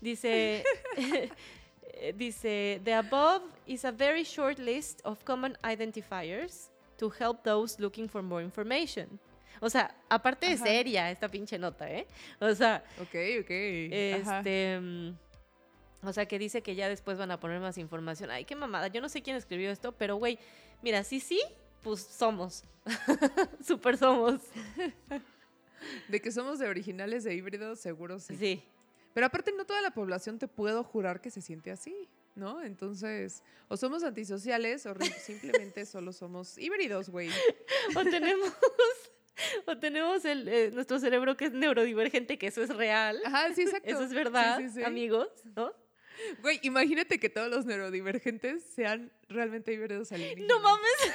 Dice, 0.00 0.62
eh, 0.96 2.14
dice, 2.16 2.80
the 2.84 2.94
above 2.94 3.42
is 3.66 3.84
a 3.84 3.90
very 3.90 4.22
short 4.22 4.58
list 4.58 5.00
of 5.04 5.22
common 5.24 5.58
identifiers 5.64 6.70
to 6.96 7.10
help 7.18 7.42
those 7.42 7.80
looking 7.80 8.08
for 8.08 8.22
more 8.22 8.42
information. 8.42 9.18
O 9.60 9.68
sea, 9.70 9.94
aparte 10.08 10.46
de 10.46 10.54
Ajá. 10.54 10.64
seria 10.64 11.10
esta 11.10 11.28
pinche 11.28 11.58
nota, 11.58 11.90
¿eh? 11.90 12.06
O 12.40 12.54
sea, 12.54 12.82
ok, 13.00 13.14
ok. 13.42 13.50
Este... 13.50 14.80
mm, 14.80 15.16
O 16.02 16.12
sea, 16.12 16.26
que 16.26 16.38
dice 16.38 16.62
que 16.62 16.74
ya 16.74 16.88
después 16.88 17.18
van 17.18 17.30
a 17.30 17.38
poner 17.38 17.60
más 17.60 17.76
información. 17.78 18.30
Ay, 18.30 18.44
qué 18.46 18.56
mamada. 18.56 18.88
Yo 18.88 19.00
no 19.02 19.08
sé 19.08 19.22
quién 19.22 19.36
escribió 19.36 19.70
esto, 19.70 19.92
pero 19.92 20.16
güey, 20.16 20.38
mira, 20.82 21.04
sí, 21.04 21.20
sí, 21.20 21.40
pues 21.82 22.00
somos. 22.02 22.64
Súper 23.66 23.98
somos. 23.98 24.40
De 26.08 26.20
que 26.20 26.32
somos 26.32 26.58
de 26.58 26.68
originales 26.68 27.24
de 27.24 27.34
híbridos, 27.34 27.80
seguro 27.80 28.18
sí. 28.18 28.36
Sí. 28.36 28.62
Pero 29.12 29.26
aparte, 29.26 29.52
no 29.52 29.64
toda 29.66 29.82
la 29.82 29.90
población 29.90 30.38
te 30.38 30.48
puedo 30.48 30.84
jurar 30.84 31.20
que 31.20 31.30
se 31.30 31.42
siente 31.42 31.70
así, 31.70 32.08
¿no? 32.34 32.62
Entonces, 32.62 33.42
o 33.68 33.76
somos 33.76 34.02
antisociales 34.04 34.86
o 34.86 34.94
simplemente 35.22 35.84
solo 35.84 36.12
somos 36.12 36.56
híbridos, 36.58 37.10
güey. 37.10 37.28
O 37.96 38.04
tenemos. 38.04 38.52
O 39.66 39.78
tenemos 39.78 40.24
el, 40.24 40.48
eh, 40.48 40.70
nuestro 40.72 40.98
cerebro 40.98 41.36
que 41.36 41.46
es 41.46 41.52
neurodivergente, 41.52 42.38
que 42.38 42.48
eso 42.48 42.62
es 42.62 42.70
real. 42.70 43.20
Ajá, 43.24 43.54
sí, 43.54 43.62
exacto. 43.66 43.88
Eso 43.88 44.02
es 44.04 44.12
verdad, 44.12 44.58
Sí, 44.58 44.68
sí, 44.68 44.74
sí. 44.76 44.82
amigos, 44.82 45.28
¿no? 45.56 45.72
Güey, 46.42 46.60
imagínate 46.62 47.18
que 47.18 47.30
todos 47.30 47.48
los 47.48 47.64
neurodivergentes 47.64 48.62
sean 48.74 49.10
realmente 49.28 49.72
híbridos 49.72 50.12
alienígenas. 50.12 50.48
No 50.48 50.60
mames. 50.60 51.14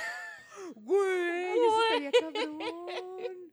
Güey, 0.76 1.52
eso 1.52 1.84
estaría 1.84 2.12
cabrón. 2.12 2.60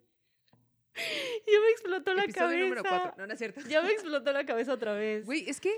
Ya 0.94 1.58
me 1.60 1.70
explotó 1.70 2.12
la 2.12 2.24
Episodio 2.24 2.58
número 2.64 2.82
cabeza. 2.82 3.02
4. 3.14 3.20
No, 3.22 3.26
no 3.26 3.32
es 3.32 3.38
cierto. 3.38 3.60
Ya 3.62 3.80
me 3.80 3.92
explotó 3.92 4.30
la 4.32 4.44
cabeza 4.44 4.74
otra 4.74 4.92
vez. 4.92 5.24
Güey, 5.24 5.48
es 5.48 5.58
que 5.58 5.72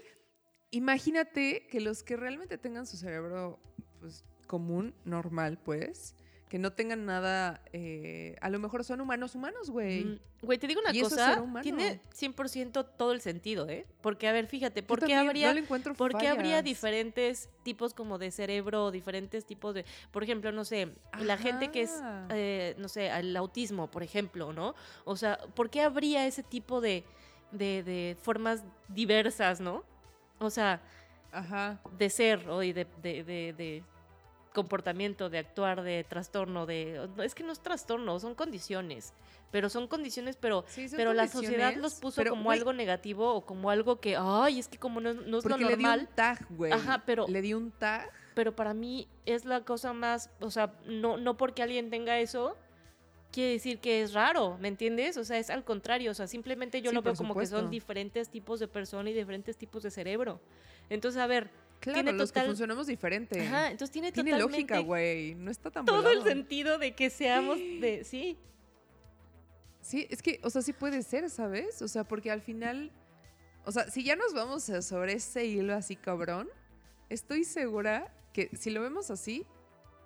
imagínate 0.71 1.69
que 1.69 1.81
los 1.81 2.03
que 2.03 2.17
realmente 2.17 2.59
tengan 2.59 2.85
su 2.87 2.97
cerebro 2.97 3.61
pues, 4.01 4.25
común, 4.49 4.93
normal, 5.05 5.59
pues, 5.65 6.17
que 6.55 6.61
no 6.61 6.73
tengan 6.73 7.05
nada, 7.05 7.61
eh, 7.73 8.37
a 8.41 8.49
lo 8.49 8.61
mejor 8.61 8.85
son 8.85 9.01
humanos 9.01 9.35
humanos, 9.35 9.71
güey. 9.71 10.05
Mm, 10.05 10.19
Güey, 10.43 10.57
te 10.57 10.69
digo 10.69 10.81
una 10.81 10.95
Y 10.95 11.01
cosa, 11.01 11.43
tiene 11.63 12.01
100% 12.15 12.85
todo 12.97 13.11
el 13.11 13.21
sentido, 13.21 13.69
¿eh? 13.69 13.87
Porque, 14.03 14.29
a 14.29 14.33
ver, 14.33 14.47
fíjate, 14.47 14.83
Yo 14.83 14.87
¿por 14.87 15.05
qué 15.05 15.17
habría, 15.17 15.53
no 15.53 15.59
encuentro 15.59 15.95
¿por 15.95 16.17
qué 16.17 16.29
habría 16.29 16.63
diferentes 16.63 17.49
tipos 17.65 17.93
como 17.93 18.19
de 18.19 18.31
cerebro, 18.31 18.93
diferentes 18.93 19.45
tipos 19.45 19.75
de, 19.75 19.85
por 20.13 20.23
ejemplo, 20.23 20.53
no 20.53 20.65
sé, 20.65 20.91
la 21.19 21.37
gente 21.39 21.73
que 21.73 21.83
es, 21.83 22.01
eh, 22.29 22.77
no 22.79 22.87
sé, 22.87 23.09
el 23.09 23.37
autismo, 23.37 23.91
por 23.91 24.05
ejemplo, 24.05 24.53
¿no? 24.53 24.77
O 25.05 25.17
sea, 25.17 25.39
¿por 25.57 25.71
qué 25.71 25.81
habría 25.83 26.25
ese 26.25 26.45
tipo 26.45 26.81
de, 26.81 27.03
de, 27.51 27.83
de 27.83 28.17
formas 28.23 28.63
diversas, 28.87 29.61
¿no? 29.61 29.83
O 30.39 30.51
sea, 30.51 30.81
Ajá. 31.33 31.81
de 31.99 32.11
ser 32.11 32.49
o 32.49 32.61
de, 32.61 32.73
de, 32.75 33.25
de- 33.25 33.53
de 33.55 33.83
comportamiento, 34.55 35.29
de 35.29 35.39
actuar, 35.39 35.83
de 35.83 36.05
trastorno, 36.09 36.65
de... 36.65 37.07
Es 37.23 37.35
que 37.35 37.43
no 37.43 37.53
es 37.53 37.61
trastorno, 37.61 38.19
son 38.21 38.35
condiciones, 38.35 39.13
pero 39.51 39.69
son 39.69 39.87
condiciones, 39.89 40.37
pero, 40.41 40.65
Sí, 40.69 40.89
son 40.89 40.97
pero 40.97 41.13
la 41.13 41.29
sociedad 41.29 41.75
los 41.77 41.97
puso 41.97 42.17
pero, 42.17 42.31
como 42.31 42.51
algo 42.51 42.73
negativo 42.73 43.35
o 43.35 43.45
como 43.45 43.69
algo 43.71 44.01
que, 44.01 44.17
ay, 44.17 44.59
es 44.61 44.69
que 44.69 44.79
como 44.79 45.01
no, 45.01 45.13
no 45.13 45.39
es 45.39 45.45
lo 45.45 45.51
Porque 45.51 45.65
le 45.65 45.77
di 45.77 45.83
normal, 45.83 46.01
un 46.09 46.15
tag, 46.15 46.47
güey. 46.51 46.73
Ajá, 46.73 47.03
pero- 47.05 47.27
Le 47.29 47.43
di 47.43 47.53
un 47.53 47.71
tag. 47.73 48.11
pero 48.35 48.57
para 48.57 48.73
mí 48.73 49.07
es 49.27 49.45
la 49.45 49.61
cosa 49.65 49.93
más, 49.93 50.31
o 50.41 50.51
sea, 50.51 50.73
no, 50.87 51.19
no 51.19 51.37
porque 51.37 51.63
alguien 51.63 51.91
tenga 51.91 52.19
eso, 52.21 52.57
quiere 53.33 53.51
decir 53.53 53.81
que 53.81 54.03
es 54.03 54.13
raro, 54.15 54.57
¿me 54.61 54.69
entiendes? 54.69 55.17
O 55.17 55.25
sea, 55.25 55.39
es 55.39 55.51
al 55.51 55.65
contrario, 55.65 56.13
o 56.13 56.15
sea, 56.15 56.29
simplemente 56.29 56.81
yo 56.81 56.91
Sí, 56.91 56.95
lo 56.95 57.03
veo 57.03 57.15
como 57.15 57.35
que 57.37 57.47
son 57.47 57.69
diferentes 57.71 58.29
tipos 58.29 58.61
de 58.61 58.69
persona 58.69 59.11
y 59.11 59.13
diferentes 59.13 59.57
tipos 59.57 59.83
de 59.83 59.91
cerebro. 59.91 60.41
Entonces, 60.89 61.21
a 61.21 61.27
ver, 61.27 61.51
Claro, 61.85 61.97
Tiene 62.03 62.13
los 62.19 62.31
total- 62.31 62.45
que 62.45 62.49
funcionamos 62.49 62.87
diferente. 62.87 63.41
ajá, 63.47 63.71
entonces 63.71 63.91
tiene, 63.93 64.11
Tiene 64.11 64.31
totalmente 64.31 64.59
lógica, 64.75 64.79
güey. 64.81 65.35
No 65.35 65.51
está 65.51 65.71
tan 65.71 65.85
todo 65.85 66.11
el 66.11 66.23
sentido 66.23 66.79
de 66.79 66.95
que 66.95 67.11
seamos 67.11 67.59
de, 67.59 68.03
sí, 68.05 68.39
Sí, 69.83 70.07
es 70.09 70.23
que, 70.23 70.41
o 70.43 70.49
sea, 70.49 70.63
sí 70.63 70.73
puede 70.73 71.03
ser, 71.03 71.29
¿sabes? 71.29 71.83
O 71.83 71.89
sea, 71.89 72.05
porque 72.05 72.31
al 72.31 72.41
final, 72.41 72.91
o 73.67 73.71
sea, 73.73 73.91
si 73.91 74.03
ya 74.03 74.17
nos 74.17 74.33
vamos 74.33 74.63
sobre 74.81 75.13
ese 75.13 75.45
hilo 75.45 75.75
así 75.75 75.95
cabrón, 75.95 76.49
estoy 77.11 77.45
segura 77.45 78.11
que 78.33 78.49
si 78.57 78.71
lo 78.71 78.81
vemos 78.81 79.11
así, 79.11 79.47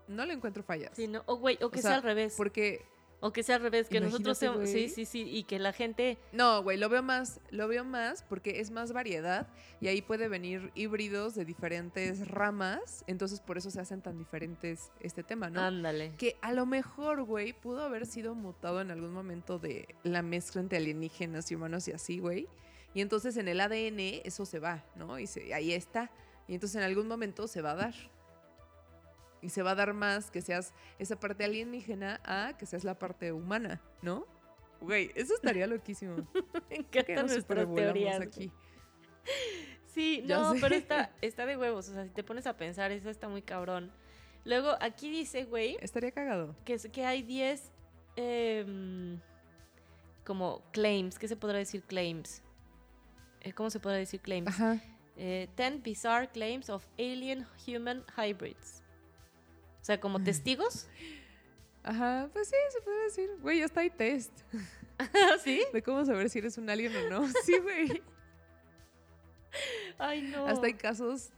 no 0.09 0.27
le 0.27 0.35
encuentro 0.35 0.65
fallas. 0.65 0.91
sí, 0.97 1.07
no, 1.07 1.23
o 1.27 1.37
güey, 1.37 1.57
o 1.63 1.71
que 1.71 1.79
O 1.79 1.83
sea, 1.83 1.91
sea, 1.93 1.97
al 1.99 2.03
revés, 2.03 2.35
Porque, 2.37 2.85
o 3.21 3.33
que 3.33 3.43
sea 3.43 3.57
al 3.57 3.63
revés, 3.63 3.89
que 3.89 4.01
nosotros 4.01 4.39
seamos, 4.39 4.69
sí, 4.71 4.89
sí, 4.89 5.05
sí, 5.05 5.23
y 5.29 5.43
que 5.45 5.59
la 5.59 5.73
gente, 5.73 6.19
no, 6.33 6.63
güey, 6.63 6.79
lo 6.79 6.89
veo 6.89 7.03
más, 7.03 7.41
lo 7.51 7.67
veo 7.67 7.85
más 7.85 8.23
porque 8.23 8.61
es 8.61 8.71
más 8.71 8.93
variedad 8.93 9.49
y 9.81 9.89
ahí 9.89 10.03
puede 10.03 10.29
venir 10.29 10.71
híbridos 10.77 11.35
de 11.35 11.45
diferentes 11.45 12.29
ramas, 12.29 13.03
entonces 13.09 13.41
por 13.41 13.59
eso 13.59 13.71
se 13.71 13.81
hacen 13.81 14.03
tan 14.03 14.19
diferentes 14.19 14.91
este 15.01 15.23
tema, 15.25 15.51
¿no? 15.51 15.61
ándale, 15.61 16.13
Que 16.17 16.37
a 16.43 16.53
lo 16.53 16.65
mejor, 16.67 17.25
güey, 17.25 17.53
pudo 17.53 17.83
haber 17.83 18.07
sido 18.07 18.35
mutado 18.37 18.81
en 18.81 18.91
algún 18.91 19.13
momento 19.13 19.59
de 19.59 19.95
la 20.05 20.23
mezcla 20.23 20.61
entre 20.61 20.79
alienígenas 20.79 21.51
y 21.51 21.57
humanos 21.57 21.89
y 21.89 21.93
así, 21.93 22.21
güey. 22.21 22.47
Y 22.95 23.01
entonces 23.01 23.37
en 23.37 23.49
el 23.49 23.61
ADN 23.61 24.23
eso 24.25 24.47
se 24.47 24.59
va, 24.61 24.85
¿no? 24.97 25.19
Y 25.19 25.27
se- 25.27 25.53
ahí 25.55 25.73
está. 25.73 26.11
Y 26.47 26.55
entonces 26.55 26.77
en 26.77 26.83
algún 26.83 27.07
momento 27.09 27.47
se 27.47 27.61
va 27.63 27.73
a 27.73 27.75
dar. 27.75 27.95
Y 29.41 29.51
se 29.51 29.63
va 29.63 29.73
a 29.73 29.75
dar 29.75 29.93
más 29.95 30.31
que 30.31 30.41
seas 30.43 30.73
esa 30.99 31.19
parte 31.19 31.45
alienígena 31.45 32.21
a 32.25 32.57
que 32.59 32.67
seas 32.67 32.85
la 32.85 32.99
parte 32.99 33.33
humana, 33.33 33.81
¿no? 34.03 34.27
Güey, 34.81 35.11
eso 35.15 35.35
estaría 35.35 35.67
loquísimo. 35.69 36.17
me 36.71 37.29
supervolamos 37.29 37.75
teorías. 37.77 38.17
güey. 38.19 38.29
aquí. 38.29 38.53
Sí, 39.87 40.23
Ya 40.27 40.39
no, 40.39 40.55
sé. 40.55 40.61
pero 40.61 40.75
está, 40.75 41.13
está 41.21 41.47
de 41.47 41.57
huevos, 41.57 41.89
o 41.89 41.93
sea, 41.93 42.05
si 42.05 42.11
te 42.11 42.23
pones 42.25 42.47
a 42.47 42.57
pensar, 42.57 42.91
eso 42.93 43.11
está 43.11 43.29
muy 43.29 43.43
cabrón. 43.43 43.93
Luego, 44.45 44.77
aquí 44.81 45.11
dice, 45.11 45.45
güey, 45.45 45.77
Estaría 45.81 46.11
cagado. 46.13 46.55
que, 46.65 46.77
que 46.91 47.05
hay 47.05 47.23
10 47.23 47.71
em, 48.17 49.21
como 50.25 50.63
claims, 50.73 51.19
¿qué 51.19 51.29
se 51.29 51.37
podrá 51.37 51.59
decir 51.59 51.83
claims? 51.83 52.43
Eh, 53.41 53.53
¿Cómo 53.53 53.71
se 53.71 53.79
podrá 53.81 53.99
decir 53.99 54.21
claims? 54.21 54.49
Ajá. 54.49 54.81
Eh, 55.17 55.49
10 55.57 55.83
bizarre 55.83 56.29
claims 56.29 56.71
of 56.71 56.87
alien 56.99 57.47
human 57.67 58.05
hybrids. 58.17 58.83
O 59.89 59.91
sea, 59.91 59.99
como 60.01 60.23
testigos. 60.23 60.87
Ajá, 61.83 62.29
pues 62.35 62.49
sí, 62.49 62.57
se 62.69 62.83
puede 62.83 63.05
decir. 63.05 63.31
Güey, 63.41 63.63
hasta 63.63 63.81
hay 63.81 63.89
test 63.89 64.31
¿Sí? 65.43 65.63
de 65.73 65.83
cómo 65.83 66.05
saber 66.05 66.29
si 66.29 66.41
eres 66.41 66.59
un 66.59 66.69
alien 66.69 66.95
o 66.95 67.09
no. 67.09 67.27
Sí, 67.43 67.57
güey. 67.59 68.03
Ay, 69.97 70.21
no. 70.31 70.47
Hasta 70.47 70.67
hay 70.67 70.75
casos 70.75 71.31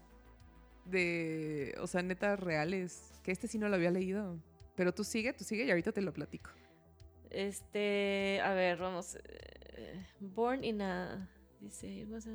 de, 0.84 1.76
o 1.80 1.86
sea, 1.86 2.02
netas 2.02 2.40
reales, 2.40 3.12
que 3.22 3.30
este 3.30 3.46
sí 3.46 3.56
no 3.56 3.68
lo 3.68 3.76
había 3.76 3.92
leído. 3.92 4.36
Pero 4.74 4.92
tú 4.92 5.04
sigue, 5.04 5.32
tú 5.32 5.44
sigue 5.44 5.64
y 5.64 5.70
ahorita 5.70 5.92
te 5.92 6.02
lo 6.02 6.12
platico. 6.12 6.50
Este, 7.30 8.40
a 8.42 8.52
ver, 8.52 8.78
vamos. 8.78 9.16
eh, 9.22 10.04
Born 10.18 10.64
in 10.64 10.82
a. 10.82 11.30
Dice, 11.60 11.86
it 11.86 12.08
was 12.10 12.26
a- 12.26 12.30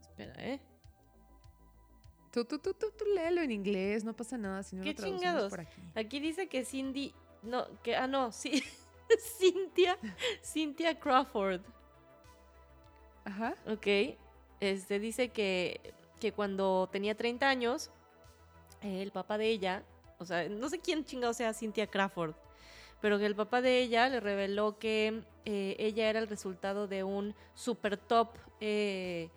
Espera, 0.00 0.34
¿eh? 0.38 0.60
Tú, 2.34 2.44
tú, 2.44 2.58
tú, 2.58 2.74
tú, 2.74 2.90
tú 2.98 3.04
léelo 3.14 3.42
en 3.42 3.52
inglés, 3.52 4.02
no 4.02 4.12
pasa 4.12 4.36
nada 4.36 4.64
si 4.64 4.74
no 4.74 4.82
¿Qué 4.82 4.92
lo 4.92 5.04
chingados? 5.04 5.50
por 5.50 5.60
aquí. 5.60 5.80
Aquí 5.94 6.18
dice 6.18 6.48
que 6.48 6.64
Cindy. 6.64 7.14
No, 7.44 7.64
que. 7.84 7.94
Ah, 7.94 8.08
no, 8.08 8.32
sí. 8.32 8.60
Cynthia. 9.38 9.96
Cynthia 10.42 10.98
Crawford. 10.98 11.60
Ajá. 13.24 13.54
Ok. 13.68 14.16
Este 14.58 14.98
dice 14.98 15.28
que, 15.28 15.94
que 16.18 16.32
cuando 16.32 16.88
tenía 16.90 17.14
30 17.14 17.48
años, 17.48 17.92
el 18.80 19.12
papá 19.12 19.38
de 19.38 19.50
ella, 19.50 19.84
o 20.18 20.24
sea, 20.24 20.48
no 20.48 20.68
sé 20.68 20.80
quién 20.80 21.04
chingado 21.04 21.34
sea 21.34 21.54
Cynthia 21.54 21.86
Crawford, 21.86 22.34
pero 23.00 23.16
que 23.20 23.26
el 23.26 23.36
papá 23.36 23.60
de 23.60 23.78
ella 23.78 24.08
le 24.08 24.18
reveló 24.18 24.76
que 24.80 25.22
eh, 25.44 25.76
ella 25.78 26.10
era 26.10 26.18
el 26.18 26.26
resultado 26.26 26.88
de 26.88 27.04
un 27.04 27.32
super 27.54 27.96
top, 27.96 28.30
eh, 28.60 29.30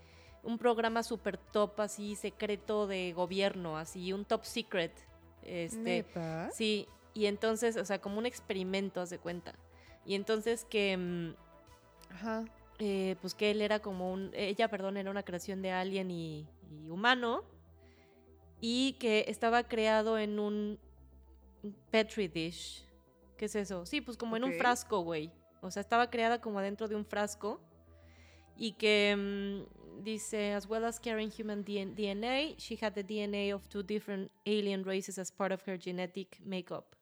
un 0.48 0.58
programa 0.58 1.04
super 1.04 1.38
top 1.38 1.82
así 1.82 2.16
secreto 2.16 2.88
de 2.88 3.12
gobierno, 3.12 3.78
así 3.78 4.14
un 4.14 4.24
top 4.24 4.46
secret. 4.46 4.94
Este, 5.44 5.78
¿Neta? 5.78 6.50
Sí, 6.52 6.88
y 7.14 7.26
entonces, 7.26 7.76
o 7.76 7.84
sea, 7.84 8.00
como 8.00 8.18
un 8.18 8.26
experimento, 8.26 9.02
haz 9.02 9.10
de 9.10 9.20
cuenta. 9.20 9.56
Y 10.06 10.16
entonces 10.16 10.64
que, 10.64 10.96
mm, 10.96 11.36
Ajá. 12.14 12.46
eh, 12.80 13.18
pues 13.20 13.36
que 13.36 13.52
él 13.52 13.62
era 13.62 13.80
como 13.80 14.14
un, 14.14 14.32
ella, 14.34 14.70
perdón, 14.70 14.96
era 14.96 15.12
una 15.12 15.24
creación 15.24 15.62
de 15.62 15.72
alien 15.72 16.12
y, 16.12 16.48
y 16.72 16.90
humano, 16.90 17.44
y 18.62 18.94
que 18.94 19.26
estaba 19.28 19.64
creado 19.64 20.18
en 20.18 20.40
un 20.40 20.80
petri 21.92 22.30
dish. 22.30 22.86
¿Qué 23.36 23.46
es 23.46 23.56
eso? 23.56 23.86
Sí, 23.86 24.00
pues 24.00 24.16
como 24.16 24.38
en 24.38 24.46
un 24.46 24.54
frasco, 24.54 25.02
güey. 25.02 25.30
O 25.62 25.70
sea, 25.72 25.82
estaba 25.82 26.10
creada 26.10 26.40
como 26.40 26.60
adentro 26.60 26.88
de 26.88 26.96
un 26.96 27.04
frasco 27.06 27.60
y 28.56 28.72
que 28.74 29.16
mm, 29.16 29.87
dice, 30.04 30.54
as 30.54 30.68
well 30.68 30.86
as 30.86 31.00
carrying 31.00 31.30
human 31.32 31.64
DN- 31.64 31.96
DNA, 31.96 32.56
she 32.58 32.78
had 32.82 32.94
the 32.94 33.04
DNA 33.04 33.54
of 33.54 33.68
two 33.70 33.84
different 33.84 34.32
alien 34.46 34.84
races 34.84 35.18
as 35.18 35.32
part 35.32 35.52
of 35.52 35.62
her 35.68 35.78
genetic 35.78 36.40
makeup. 36.46 36.96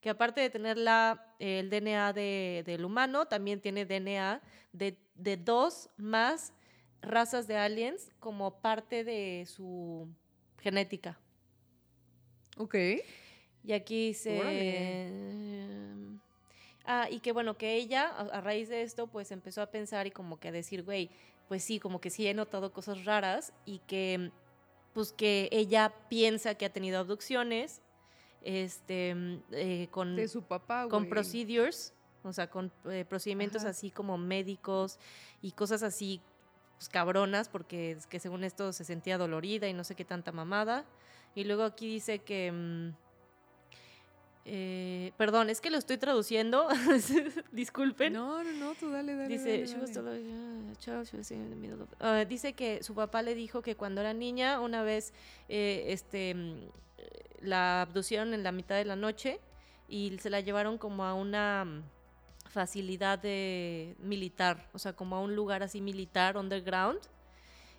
Que 0.00 0.10
aparte 0.10 0.40
de 0.40 0.50
tener 0.50 0.76
la, 0.76 1.34
el 1.38 1.68
DNA 1.70 2.12
de- 2.12 2.62
del 2.64 2.84
humano, 2.84 3.26
también 3.26 3.60
tiene 3.60 3.84
DNA 3.84 4.40
de, 4.72 4.96
de 5.14 5.36
dos 5.36 5.90
más 5.96 6.52
razas 7.02 7.46
de 7.46 7.56
aliens 7.56 8.10
como 8.20 8.60
parte 8.60 9.02
de 9.04 9.44
su 9.46 10.08
genética. 10.62 11.18
Ok. 12.56 12.74
Y 13.64 13.72
aquí 13.72 14.08
dice... 14.08 14.38
Ah, 16.90 17.06
y 17.10 17.20
que 17.20 17.32
bueno, 17.32 17.58
que 17.58 17.74
ella 17.76 18.08
a, 18.08 18.38
a 18.38 18.40
raíz 18.40 18.70
de 18.70 18.80
esto 18.82 19.08
pues 19.08 19.30
empezó 19.30 19.60
a 19.60 19.66
pensar 19.66 20.06
y 20.06 20.10
como 20.10 20.40
que 20.40 20.48
a 20.48 20.52
decir, 20.52 20.82
güey, 20.84 21.10
pues 21.46 21.62
sí, 21.62 21.78
como 21.78 22.00
que 22.00 22.08
sí 22.08 22.26
he 22.26 22.32
notado 22.32 22.72
cosas 22.72 23.04
raras 23.04 23.52
y 23.66 23.80
que 23.80 24.30
pues 24.94 25.12
que 25.12 25.50
ella 25.52 25.92
piensa 26.08 26.54
que 26.54 26.64
ha 26.64 26.72
tenido 26.72 26.98
abducciones 26.98 27.82
este 28.42 29.14
mm, 29.14 29.42
eh, 29.52 29.88
con 29.90 30.16
De 30.16 30.28
su 30.28 30.42
papá, 30.42 30.84
güey. 30.84 30.90
con 30.90 31.08
procedures, 31.10 31.92
o 32.22 32.32
sea, 32.32 32.48
con 32.48 32.72
eh, 32.86 33.04
procedimientos 33.06 33.62
Ajá. 33.62 33.70
así 33.70 33.90
como 33.90 34.16
médicos 34.16 34.98
y 35.42 35.52
cosas 35.52 35.82
así 35.82 36.22
pues, 36.78 36.88
cabronas, 36.88 37.50
porque 37.50 37.92
es 37.92 38.06
que 38.06 38.18
según 38.18 38.44
esto 38.44 38.72
se 38.72 38.84
sentía 38.84 39.18
dolorida 39.18 39.68
y 39.68 39.74
no 39.74 39.84
sé 39.84 39.94
qué 39.94 40.06
tanta 40.06 40.32
mamada. 40.32 40.86
Y 41.34 41.44
luego 41.44 41.64
aquí 41.64 41.86
dice 41.86 42.20
que... 42.20 42.50
mm, 42.50 43.07
eh, 44.50 45.12
perdón, 45.18 45.50
es 45.50 45.60
que 45.60 45.70
lo 45.70 45.76
estoy 45.78 45.98
traduciendo, 45.98 46.68
disculpen. 47.52 48.12
No, 48.14 48.42
no, 48.42 48.52
no, 48.52 48.74
tú 48.74 48.90
dale, 48.90 49.14
dale. 49.14 49.28
Dice, 49.28 49.50
dale, 49.50 49.66
"She 49.66 49.78
was 49.78 49.92
dale. 49.92 50.18
still 50.18 50.32
a- 50.32 50.72
a 50.72 50.76
child, 50.76 51.06
she 51.06 51.16
was 51.18 51.30
in 51.30 51.50
the 51.50 51.56
middle 51.56 51.82
of-" 51.82 51.88
Ah, 52.00 52.24
dice 52.24 52.54
que 52.54 52.82
su 52.82 52.94
papá 52.94 53.22
le 53.22 53.34
dijo 53.34 53.60
que 53.62 53.76
cuando 53.76 54.00
era 54.00 54.12
niña, 54.14 54.60
una 54.60 54.82
vez 54.82 55.12
eh, 55.48 55.84
este, 55.88 56.34
mm, 56.34 56.60
la 57.42 57.82
abducieron 57.82 58.32
en 58.34 58.42
la 58.42 58.50
mitad 58.52 58.76
de 58.76 58.84
la 58.84 58.96
noche 58.96 59.38
y 59.88 60.16
se 60.18 60.30
la 60.30 60.40
llevaron 60.40 60.78
como 60.78 61.04
a 61.04 61.14
una 61.14 61.64
mm, 61.64 61.82
facilidad 62.48 63.18
de 63.18 63.94
militar, 63.98 64.68
o 64.72 64.78
sea, 64.78 64.94
como 64.94 65.16
a 65.16 65.20
un 65.20 65.36
lugar 65.36 65.62
así 65.62 65.80
militar, 65.80 66.36
underground. 66.36 66.98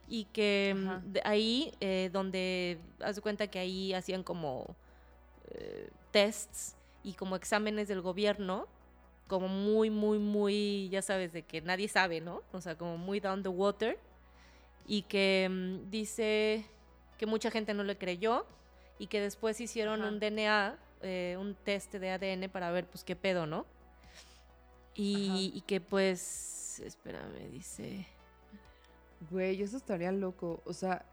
Y 0.08 0.26
que 0.26 0.76
mm, 0.76 1.12
de 1.14 1.22
ahí, 1.24 1.72
eh, 1.82 2.10
donde, 2.12 2.80
haz 3.00 3.16
de 3.16 3.22
cuenta 3.22 3.48
que 3.48 3.60
ahí 3.60 3.94
hacían 3.94 4.24
como 4.24 4.76
eh, 5.52 5.90
tests 6.12 6.76
y 7.04 7.14
como 7.14 7.36
exámenes 7.36 7.88
del 7.88 8.02
gobierno, 8.02 8.68
como 9.28 9.48
muy, 9.48 9.90
muy, 9.90 10.18
muy, 10.18 10.90
ya 10.90 11.02
sabes, 11.02 11.32
de 11.32 11.44
que 11.44 11.62
nadie 11.62 11.88
sabe, 11.88 12.20
¿no? 12.20 12.42
O 12.52 12.62
sea, 12.62 12.78
como 12.78 12.98
muy 12.98 13.20
down 13.20 13.44
the 13.44 13.50
water. 13.50 13.98
Y 14.88 15.04
que 15.04 15.48
mm, 15.50 15.90
dice 15.90 16.66
que 17.18 17.26
mucha 17.26 17.52
gente 17.52 17.74
no 17.74 17.84
le 17.84 17.98
creyó 17.98 18.48
y 18.98 19.08
que 19.08 19.22
después 19.22 19.62
hicieron 19.62 20.02
Ajá. 20.02 20.10
un 20.10 20.20
DNA, 20.20 20.80
eh, 21.04 21.38
un 21.40 21.56
test 21.56 21.94
de 21.94 22.10
ADN 22.10 22.50
para 22.50 22.72
ver, 22.72 22.88
pues, 22.88 23.04
qué 23.04 23.16
pedo, 23.16 23.46
¿no? 23.46 23.66
Y, 24.96 25.52
y 25.54 25.62
que, 25.62 25.80
pues, 25.80 26.80
espérame, 26.80 27.52
dice... 27.52 28.08
Güey, 29.30 29.62
eso 29.62 29.78
estaría 29.78 30.12
loco. 30.12 30.62
O 30.66 30.74
sea, 30.74 31.06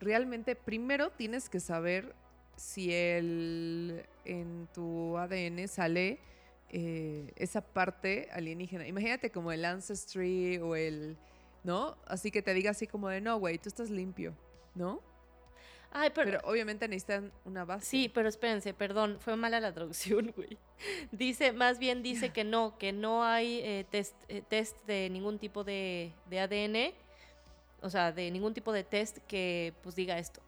realmente 0.00 0.54
primero 0.54 1.10
tienes 1.10 1.48
que 1.48 1.60
saber 1.60 2.14
si 2.56 2.92
el 2.92 4.04
en 4.24 4.68
tu 4.74 5.16
ADN 5.18 5.68
sale 5.68 6.18
eh, 6.70 7.32
esa 7.36 7.60
parte 7.60 8.28
alienígena. 8.32 8.86
Imagínate 8.86 9.30
como 9.30 9.52
el 9.52 9.64
ancestry 9.64 10.58
o 10.58 10.74
el, 10.76 11.16
¿no? 11.62 11.96
Así 12.06 12.30
que 12.30 12.42
te 12.42 12.54
diga 12.54 12.72
así 12.72 12.86
como 12.86 13.08
de, 13.08 13.20
no, 13.20 13.38
güey, 13.38 13.58
tú 13.58 13.68
estás 13.68 13.90
limpio, 13.90 14.34
¿no? 14.74 15.00
Ay, 15.96 16.10
pero, 16.12 16.32
Pero 16.32 16.48
obviamente 16.50 16.88
necesitan 16.88 17.30
una 17.44 17.64
base. 17.64 17.86
Sí, 17.86 18.10
pero 18.12 18.28
espérense, 18.28 18.74
perdón, 18.74 19.18
fue 19.20 19.36
mala 19.36 19.60
la 19.60 19.72
traducción, 19.72 20.32
güey. 20.36 20.58
Dice, 21.12 21.52
más 21.52 21.78
bien 21.78 22.02
dice 22.02 22.30
que 22.30 22.42
no, 22.42 22.76
que 22.78 22.92
no 22.92 23.22
hay 23.22 23.60
eh, 23.62 23.86
test, 23.88 24.16
eh, 24.28 24.42
test 24.42 24.76
de 24.86 25.08
ningún 25.10 25.38
tipo 25.38 25.62
de, 25.62 26.12
de 26.28 26.40
ADN, 26.40 26.94
o 27.80 27.88
sea, 27.90 28.10
de 28.10 28.28
ningún 28.32 28.54
tipo 28.54 28.72
de 28.72 28.82
test 28.82 29.18
que 29.28 29.72
pues 29.84 29.94
diga 29.94 30.18
esto. 30.18 30.42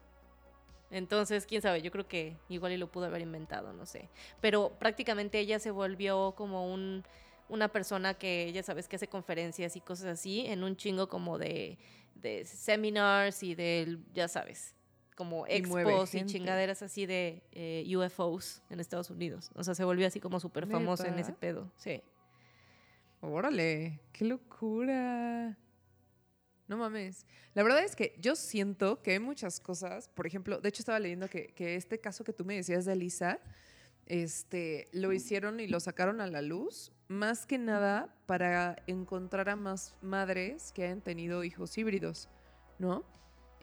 Entonces, 0.89 1.45
quién 1.45 1.61
sabe, 1.61 1.81
yo 1.81 1.91
creo 1.91 2.07
que 2.07 2.37
igual 2.49 2.71
y 2.71 2.77
lo 2.77 2.87
pudo 2.87 3.05
haber 3.05 3.21
inventado, 3.21 3.73
no 3.73 3.85
sé. 3.85 4.09
Pero 4.41 4.71
prácticamente 4.79 5.39
ella 5.39 5.59
se 5.59 5.71
volvió 5.71 6.33
como 6.37 6.71
un, 6.71 7.03
una 7.49 7.67
persona 7.67 8.13
que, 8.13 8.51
ya 8.53 8.63
sabes, 8.63 8.87
que 8.87 8.95
hace 8.95 9.07
conferencias 9.07 9.75
y 9.75 9.81
cosas 9.81 10.07
así, 10.07 10.45
en 10.47 10.63
un 10.63 10.75
chingo 10.77 11.09
como 11.09 11.37
de, 11.37 11.77
de 12.15 12.45
seminars 12.45 13.43
y 13.43 13.55
del, 13.55 13.99
ya 14.13 14.27
sabes, 14.27 14.75
como 15.15 15.45
expos 15.47 16.13
y 16.15 16.25
chingaderas 16.25 16.81
así 16.81 17.05
de 17.05 17.41
eh, 17.51 17.83
UFOs 17.95 18.61
en 18.69 18.79
Estados 18.79 19.09
Unidos. 19.09 19.49
O 19.55 19.63
sea, 19.63 19.75
se 19.75 19.83
volvió 19.83 20.07
así 20.07 20.19
como 20.19 20.39
súper 20.39 20.67
famosa 20.67 21.07
en 21.07 21.19
ese 21.19 21.33
pedo. 21.33 21.71
Sí. 21.77 22.01
Órale, 23.19 23.99
qué 24.13 24.25
locura. 24.25 25.57
No 26.67 26.77
mames. 26.77 27.25
La 27.53 27.63
verdad 27.63 27.83
es 27.83 27.95
que 27.95 28.15
yo 28.19 28.35
siento 28.35 29.01
que 29.01 29.11
hay 29.11 29.19
muchas 29.19 29.59
cosas. 29.59 30.09
Por 30.09 30.27
ejemplo, 30.27 30.59
de 30.59 30.69
hecho 30.69 30.81
estaba 30.81 30.99
leyendo 30.99 31.29
que, 31.29 31.47
que 31.53 31.75
este 31.75 31.99
caso 31.99 32.23
que 32.23 32.33
tú 32.33 32.43
me 32.43 32.55
decías 32.55 32.85
de 32.85 32.93
Elisa, 32.93 33.39
este, 34.07 34.89
lo 34.91 35.13
hicieron 35.13 35.59
y 35.59 35.67
lo 35.67 35.79
sacaron 35.79 36.21
a 36.21 36.27
la 36.27 36.41
luz, 36.41 36.91
más 37.07 37.45
que 37.45 37.57
nada 37.57 38.13
para 38.25 38.81
encontrar 38.87 39.49
a 39.49 39.55
más 39.55 39.95
madres 40.01 40.71
que 40.73 40.83
hayan 40.83 41.01
tenido 41.01 41.43
hijos 41.43 41.77
híbridos, 41.77 42.29
¿no? 42.79 43.03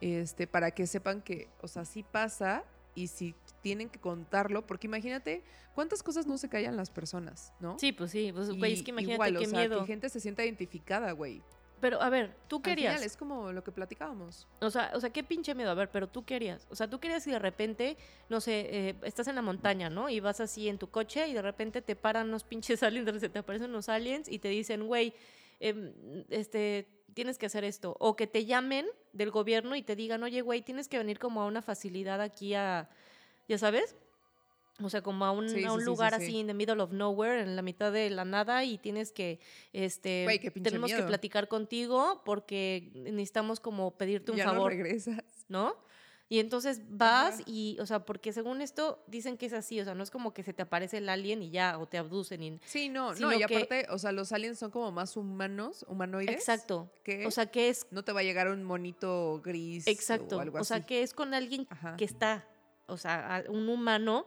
Este, 0.00 0.46
para 0.46 0.70
que 0.70 0.86
sepan 0.86 1.22
que, 1.22 1.48
o 1.60 1.68
sea, 1.68 1.84
sí 1.84 2.02
pasa 2.02 2.64
y 2.94 3.08
si 3.08 3.34
tienen 3.62 3.88
que 3.88 3.98
contarlo, 3.98 4.66
porque 4.66 4.86
imagínate 4.86 5.42
cuántas 5.74 6.02
cosas 6.02 6.26
no 6.26 6.38
se 6.38 6.48
callan 6.48 6.76
las 6.76 6.90
personas, 6.90 7.52
¿no? 7.60 7.78
Sí, 7.78 7.92
pues 7.92 8.10
sí. 8.10 8.30
Pues, 8.32 8.50
güey, 8.50 8.74
es 8.74 8.82
que 8.82 8.90
imagínate 8.90 9.14
igual, 9.14 9.38
qué 9.38 9.46
o 9.46 9.48
sea, 9.48 9.58
miedo. 9.60 9.80
que 9.80 9.86
gente 9.86 10.08
se 10.08 10.20
sienta 10.20 10.44
identificada, 10.44 11.12
güey. 11.12 11.42
Pero, 11.80 12.00
a 12.00 12.08
ver, 12.08 12.34
tú 12.48 12.56
Al 12.56 12.62
querías. 12.62 12.94
final 12.94 13.06
es 13.06 13.16
como 13.16 13.52
lo 13.52 13.62
que 13.62 13.70
platicábamos. 13.72 14.46
O 14.60 14.70
sea, 14.70 14.90
o 14.94 15.00
sea, 15.00 15.10
qué 15.10 15.22
pinche 15.22 15.54
miedo. 15.54 15.70
A 15.70 15.74
ver, 15.74 15.90
pero 15.90 16.08
tú 16.08 16.24
querías. 16.24 16.66
O 16.70 16.76
sea, 16.76 16.88
tú 16.88 16.98
querías 16.98 17.26
y 17.26 17.30
de 17.30 17.38
repente, 17.38 17.96
no 18.28 18.40
sé, 18.40 18.68
eh, 18.70 18.94
estás 19.02 19.28
en 19.28 19.34
la 19.34 19.42
montaña, 19.42 19.90
¿no? 19.90 20.08
Y 20.08 20.20
vas 20.20 20.40
así 20.40 20.68
en 20.68 20.78
tu 20.78 20.88
coche 20.88 21.28
y 21.28 21.34
de 21.34 21.42
repente 21.42 21.82
te 21.82 21.96
paran 21.96 22.28
unos 22.28 22.44
pinches 22.44 22.82
aliens, 22.82 23.20
se 23.20 23.28
te 23.28 23.38
aparecen 23.40 23.70
unos 23.70 23.88
aliens 23.88 24.28
y 24.28 24.38
te 24.38 24.48
dicen, 24.48 24.86
güey, 24.86 25.12
em, 25.60 25.92
este, 26.30 26.88
tienes 27.12 27.38
que 27.38 27.46
hacer 27.46 27.64
esto. 27.64 27.96
O 28.00 28.16
que 28.16 28.26
te 28.26 28.44
llamen 28.44 28.86
del 29.12 29.30
gobierno 29.30 29.76
y 29.76 29.82
te 29.82 29.96
digan, 29.96 30.22
oye, 30.22 30.40
güey, 30.40 30.62
tienes 30.62 30.88
que 30.88 30.98
venir 30.98 31.18
como 31.18 31.42
a 31.42 31.46
una 31.46 31.62
facilidad 31.62 32.20
aquí 32.20 32.54
a, 32.54 32.88
ya 33.48 33.58
sabes, 33.58 33.94
o 34.82 34.90
sea, 34.90 35.02
como 35.02 35.24
a 35.24 35.30
un, 35.30 35.48
Sí, 35.48 35.56
a 35.64 35.68
sí, 35.68 35.74
un 35.74 35.74
sí, 35.78 35.80
sí, 35.80 35.84
lugar 35.86 36.14
sí. 36.18 36.22
así 36.24 36.36
in 36.38 36.46
the 36.48 36.54
middle 36.54 36.80
of 36.82 36.92
nowhere, 36.92 37.40
en 37.42 37.54
la 37.56 37.62
mitad 37.62 37.92
de 37.92 38.10
la 38.10 38.24
nada, 38.24 38.64
y 38.64 38.78
tienes 38.78 39.12
que, 39.12 39.38
este, 39.72 40.26
pinche 40.28 40.50
tenemos 40.60 40.92
que 40.92 41.02
platicar 41.02 41.46
contigo 41.48 42.22
porque 42.24 42.90
necesitamos 42.94 43.60
como 43.60 43.92
pedirte 43.96 44.32
un 44.32 44.36
ya 44.38 44.46
no 44.46 44.52
favor, 44.54 44.72
regresas. 44.72 45.22
¿no? 45.48 45.76
Y 46.28 46.38
entonces 46.40 46.80
vas 46.88 47.42
y, 47.46 47.76
o 47.80 47.86
sea, 47.86 48.04
porque 48.06 48.32
según 48.32 48.62
esto 48.62 49.04
dicen 49.06 49.36
que 49.36 49.44
es 49.46 49.52
así, 49.52 49.78
o 49.80 49.84
sea, 49.84 49.94
no 49.94 50.02
es 50.02 50.10
como 50.10 50.32
que 50.32 50.42
se 50.42 50.54
te 50.54 50.62
aparece 50.62 50.96
el 50.98 51.08
alien 51.10 51.42
y 51.42 51.50
ya, 51.50 51.78
o 51.78 51.86
te 51.86 51.98
abducen. 51.98 52.42
Y, 52.42 52.58
Sí, 52.64 52.88
no, 52.88 53.14
no, 53.14 53.32
y 53.32 53.44
que- 53.44 53.56
aparte, 53.56 53.86
o 53.90 53.98
sea, 53.98 54.10
los 54.10 54.32
aliens 54.32 54.58
son 54.58 54.70
como 54.70 54.90
más 54.90 55.16
humanos, 55.18 55.84
humanoides. 55.86 56.34
exacto. 56.34 56.90
que 57.04 57.26
O 57.26 57.30
sea, 57.30 57.46
que 57.46 57.68
es, 57.68 57.86
no 57.90 58.02
te 58.04 58.12
va 58.12 58.20
a 58.20 58.22
llegar 58.24 58.48
un 58.48 58.64
monito 58.64 59.40
gris 59.44 59.86
exacto. 59.86 60.38
o 60.38 60.40
algo 60.40 60.56
O 60.58 60.60
así. 60.62 60.68
sea, 60.68 60.84
que 60.86 61.02
es 61.02 61.12
con 61.12 61.34
alguien 61.34 61.66
Ajá. 61.70 61.94
que 61.96 62.06
está, 62.06 62.48
o 62.86 62.96
sea, 62.96 63.44
un 63.48 63.68
humano 63.68 64.26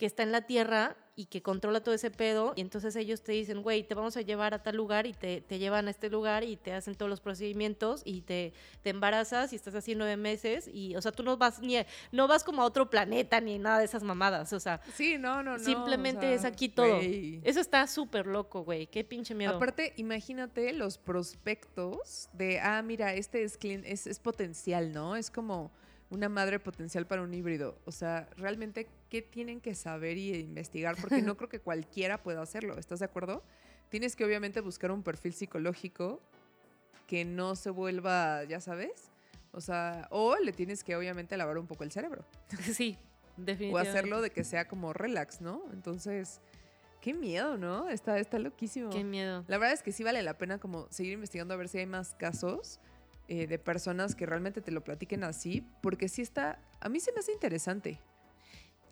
que 0.00 0.06
está 0.06 0.22
en 0.22 0.32
la 0.32 0.40
Tierra 0.46 0.96
y 1.14 1.26
que 1.26 1.42
controla 1.42 1.82
todo 1.82 1.94
ese 1.94 2.10
pedo. 2.10 2.54
Y 2.56 2.62
entonces 2.62 2.96
ellos 2.96 3.20
te 3.22 3.32
dicen, 3.32 3.60
güey, 3.62 3.82
te 3.82 3.94
vamos 3.94 4.16
a 4.16 4.22
llevar 4.22 4.54
a 4.54 4.62
tal 4.62 4.76
lugar 4.76 5.06
y 5.06 5.12
te, 5.12 5.42
te 5.42 5.58
llevan 5.58 5.88
a 5.88 5.90
este 5.90 6.08
lugar 6.08 6.42
y 6.42 6.56
te 6.56 6.72
hacen 6.72 6.94
todos 6.94 7.10
los 7.10 7.20
procedimientos 7.20 8.00
y 8.06 8.22
te, 8.22 8.54
te 8.82 8.88
embarazas 8.88 9.52
y 9.52 9.56
estás 9.56 9.74
así 9.74 9.94
nueve 9.94 10.16
meses. 10.16 10.70
Y, 10.72 10.96
o 10.96 11.02
sea, 11.02 11.12
tú 11.12 11.22
no 11.22 11.36
vas 11.36 11.60
ni 11.60 11.76
a- 11.76 11.86
no 12.12 12.26
vas 12.28 12.42
como 12.44 12.62
a 12.62 12.64
otro 12.64 12.88
planeta 12.88 13.42
ni 13.42 13.58
nada 13.58 13.80
de 13.80 13.84
esas 13.84 14.02
mamadas. 14.02 14.54
O 14.54 14.60
sea, 14.60 14.80
Sí, 14.94 15.18
no, 15.18 15.42
no, 15.42 15.58
no. 15.58 15.62
simplemente 15.62 16.20
o 16.20 16.22
sea, 16.30 16.34
es 16.34 16.44
aquí 16.46 16.70
todo. 16.70 16.98
Eso 17.02 17.60
está 17.60 17.86
súper 17.86 18.26
loco, 18.26 18.62
güey. 18.64 18.86
Qué 18.86 19.04
pinche 19.04 19.34
miedo. 19.34 19.56
Aparte, 19.56 19.92
imagínate 19.98 20.72
los 20.72 20.96
prospectos 20.96 22.30
de, 22.32 22.60
ah, 22.60 22.80
mira, 22.82 23.12
este 23.14 23.42
es, 23.42 23.58
es, 23.62 24.06
es 24.06 24.18
potencial, 24.18 24.92
¿no? 24.94 25.16
Es 25.16 25.30
como 25.30 25.70
una 26.10 26.28
madre 26.28 26.58
potencial 26.58 27.06
para 27.06 27.22
un 27.22 27.32
híbrido. 27.32 27.78
O 27.84 27.92
sea, 27.92 28.28
realmente, 28.36 28.88
¿qué 29.08 29.22
tienen 29.22 29.60
que 29.60 29.74
saber 29.74 30.16
y 30.18 30.34
investigar? 30.34 30.96
Porque 31.00 31.22
no 31.22 31.36
creo 31.36 31.48
que 31.48 31.60
cualquiera 31.60 32.22
pueda 32.22 32.42
hacerlo, 32.42 32.76
¿estás 32.78 32.98
de 32.98 33.04
acuerdo? 33.06 33.42
Tienes 33.88 34.16
que 34.16 34.24
obviamente 34.24 34.60
buscar 34.60 34.90
un 34.90 35.02
perfil 35.02 35.32
psicológico 35.32 36.20
que 37.06 37.24
no 37.24 37.56
se 37.56 37.70
vuelva, 37.70 38.44
ya 38.44 38.60
sabes, 38.60 39.10
o 39.52 39.60
sea, 39.60 40.06
o 40.10 40.36
le 40.36 40.52
tienes 40.52 40.84
que 40.84 40.94
obviamente 40.94 41.36
lavar 41.36 41.58
un 41.58 41.66
poco 41.66 41.84
el 41.84 41.90
cerebro. 41.90 42.24
sí, 42.72 42.98
O 43.36 43.42
definitivamente. 43.42 43.88
hacerlo 43.90 44.20
de 44.20 44.30
que 44.30 44.44
sea 44.44 44.68
como 44.68 44.92
relax, 44.92 45.40
¿no? 45.40 45.62
Entonces, 45.72 46.40
qué 47.00 47.14
miedo, 47.14 47.56
¿no? 47.56 47.88
Está, 47.88 48.18
está 48.18 48.38
loquísimo. 48.38 48.90
Qué 48.90 49.02
miedo. 49.04 49.44
La 49.48 49.58
verdad 49.58 49.74
es 49.74 49.82
que 49.82 49.92
sí 49.92 50.04
vale 50.04 50.22
la 50.22 50.38
pena 50.38 50.58
como 50.58 50.86
seguir 50.90 51.12
investigando 51.12 51.54
a 51.54 51.56
ver 51.56 51.68
si 51.68 51.78
hay 51.78 51.86
más 51.86 52.14
casos 52.14 52.80
eh, 53.30 53.46
de 53.46 53.60
personas 53.60 54.16
que 54.16 54.26
realmente 54.26 54.60
te 54.60 54.72
lo 54.72 54.82
platiquen 54.82 55.22
así, 55.22 55.64
porque 55.82 56.08
sí 56.08 56.20
está, 56.20 56.58
a 56.80 56.88
mí 56.88 56.98
se 56.98 57.12
me 57.12 57.20
hace 57.20 57.30
interesante. 57.30 58.00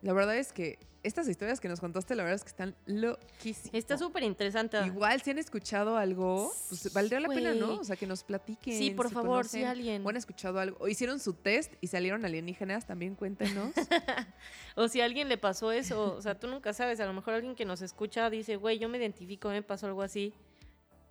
La 0.00 0.12
verdad 0.12 0.36
es 0.36 0.52
que 0.52 0.78
estas 1.02 1.26
historias 1.26 1.58
que 1.58 1.68
nos 1.68 1.80
contaste, 1.80 2.14
la 2.14 2.22
verdad 2.22 2.36
es 2.36 2.44
que 2.44 2.50
están 2.50 2.76
loquísimas. 2.86 3.74
Está 3.74 3.98
súper 3.98 4.22
interesante. 4.22 4.78
Igual, 4.86 5.20
si 5.22 5.32
han 5.32 5.38
escuchado 5.38 5.96
algo, 5.96 6.52
pues 6.68 6.92
valdría 6.92 7.18
la 7.18 7.26
pena, 7.26 7.52
¿no? 7.52 7.80
O 7.80 7.84
sea, 7.84 7.96
que 7.96 8.06
nos 8.06 8.22
platiquen. 8.22 8.78
Sí, 8.78 8.92
por 8.92 9.08
si 9.08 9.14
favor, 9.14 9.44
si 9.48 9.64
alguien. 9.64 10.06
O 10.06 10.08
han 10.08 10.16
escuchado 10.16 10.60
algo. 10.60 10.76
O 10.78 10.86
hicieron 10.86 11.18
su 11.18 11.32
test 11.32 11.72
y 11.80 11.88
salieron 11.88 12.24
alienígenas, 12.24 12.86
también 12.86 13.16
cuéntenos. 13.16 13.72
O 14.76 14.86
si 14.86 15.00
a 15.00 15.04
alguien 15.04 15.28
le 15.28 15.36
pasó 15.36 15.72
eso, 15.72 16.14
o 16.14 16.22
sea, 16.22 16.38
tú 16.38 16.46
nunca 16.46 16.72
sabes, 16.72 17.00
a 17.00 17.06
lo 17.06 17.12
mejor 17.12 17.34
alguien 17.34 17.56
que 17.56 17.64
nos 17.64 17.82
escucha 17.82 18.30
dice, 18.30 18.54
güey, 18.54 18.78
yo 18.78 18.88
me 18.88 18.98
identifico, 18.98 19.48
me 19.48 19.64
pasó 19.64 19.88
algo 19.88 20.02
así, 20.02 20.32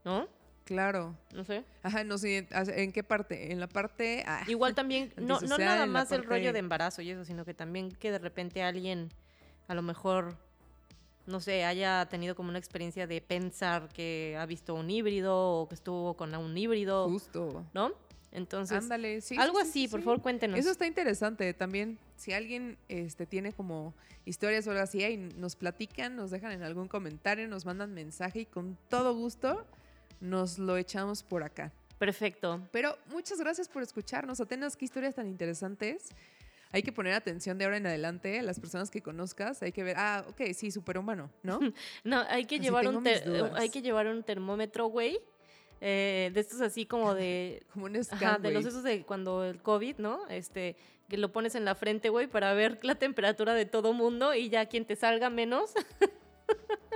¿no? 0.05 0.29
Claro. 0.67 1.15
No 1.33 1.43
sé. 1.43 1.63
Ajá, 1.81 2.03
no 2.03 2.17
sé, 2.17 2.47
¿en 2.51 2.91
qué 2.91 3.03
parte? 3.03 3.51
En 3.51 3.59
la 3.59 3.67
parte... 3.67 4.23
ah, 4.27 4.43
Igual 4.47 4.75
también, 4.75 5.13
no, 5.17 5.39
no 5.41 5.57
nada 5.57 5.85
más 5.85 6.11
el 6.11 6.23
rollo 6.23 6.51
de 6.53 6.59
embarazo 6.59 7.01
y 7.01 7.09
eso, 7.09 7.23
sino 7.23 7.45
que 7.45 7.53
también 7.53 7.91
que 7.91 8.11
de 8.11 8.19
repente 8.19 8.61
alguien, 8.61 9.09
a 9.67 9.73
lo 9.73 9.81
mejor, 9.81 10.35
no 11.25 11.39
sé, 11.39 11.63
haya 11.63 12.05
tenido 12.09 12.35
como 12.35 12.49
una 12.49 12.59
experiencia 12.59 13.07
de 13.07 13.21
pensar 13.21 13.87
que 13.89 14.37
ha 14.37 14.45
visto 14.45 14.75
un 14.75 14.89
híbrido 14.89 15.35
o 15.37 15.69
que 15.69 15.75
estuvo 15.75 16.15
con 16.15 16.35
un 16.35 16.57
híbrido, 16.57 17.09
Justo. 17.09 17.65
¿no? 17.73 17.93
Entonces, 18.31 18.77
Ándale, 18.77 19.21
sí. 19.21 19.37
algo 19.37 19.59
sí, 19.59 19.63
sí, 19.63 19.69
así, 19.69 19.81
sí, 19.85 19.87
por 19.87 20.01
favor, 20.01 20.21
cuéntenos. 20.21 20.59
Eso 20.59 20.69
está 20.69 20.85
interesante 20.85 21.53
también. 21.53 21.97
Si 22.17 22.33
alguien 22.33 22.77
este, 22.89 23.25
tiene 23.25 23.53
como 23.53 23.93
historias 24.25 24.67
o 24.67 24.71
algo 24.71 24.83
así 24.83 25.01
y 25.03 25.17
nos 25.17 25.55
platican, 25.55 26.15
nos 26.15 26.29
dejan 26.29 26.51
en 26.51 26.63
algún 26.63 26.87
comentario, 26.87 27.47
nos 27.47 27.65
mandan 27.65 27.93
mensaje 27.93 28.41
y 28.41 28.45
con 28.45 28.77
todo 28.89 29.15
gusto 29.15 29.65
nos 30.19 30.57
lo 30.59 30.77
echamos 30.77 31.23
por 31.23 31.43
acá. 31.43 31.71
Perfecto. 31.97 32.61
Pero 32.71 32.97
muchas 33.07 33.39
gracias 33.39 33.67
por 33.67 33.81
escucharnos. 33.83 34.39
Atenas, 34.39 34.75
qué 34.77 34.85
historias 34.85 35.15
tan 35.15 35.27
interesantes. 35.27 36.09
Hay 36.71 36.83
que 36.83 36.91
poner 36.91 37.13
atención 37.13 37.57
de 37.57 37.65
ahora 37.65 37.77
en 37.77 37.87
adelante 37.87 38.39
a 38.39 38.43
las 38.43 38.59
personas 38.59 38.91
que 38.91 39.01
conozcas. 39.01 39.63
Hay 39.63 39.71
que 39.71 39.83
ver, 39.83 39.95
ah, 39.97 40.25
ok, 40.27 40.41
sí, 40.53 40.69
superhumano, 40.69 41.31
¿no? 41.43 41.59
No, 42.03 42.21
hay 42.29 42.45
que 42.45 42.55
Así 42.55 42.65
llevar 42.65 42.87
un 42.87 43.07
hay 43.55 43.69
que 43.69 43.81
llevar 43.81 44.07
un 44.07 44.21
termómetro, 44.23 44.87
güey. 44.87 45.19
eh, 45.79 46.29
de 46.33 46.39
estos 46.39 46.59
así 46.61 46.85
como 46.85 47.13
de 47.15 47.63
Como 47.73 47.85
un 47.85 48.03
scan, 48.03 48.23
Ajá, 48.23 48.37
de 48.39 48.51
los 48.51 48.65
esos 48.65 48.83
de 48.83 49.03
cuando 49.03 49.45
el 49.45 49.61
COVID, 49.61 49.97
¿no? 49.97 50.27
Este, 50.27 50.75
que 51.07 51.17
lo 51.17 51.31
pones 51.31 51.55
en 51.55 51.63
la 51.63 51.73
frente, 51.73 52.09
güey, 52.09 52.27
para 52.27 52.53
ver 52.53 52.83
la 52.83 52.95
temperatura 52.95 53.53
de 53.53 53.65
todo 53.65 53.93
mundo 53.93 54.33
y 54.35 54.49
ya 54.49 54.65
quien 54.67 54.85
te 54.85 54.95
salga 54.95 55.29
menos. 55.29 55.71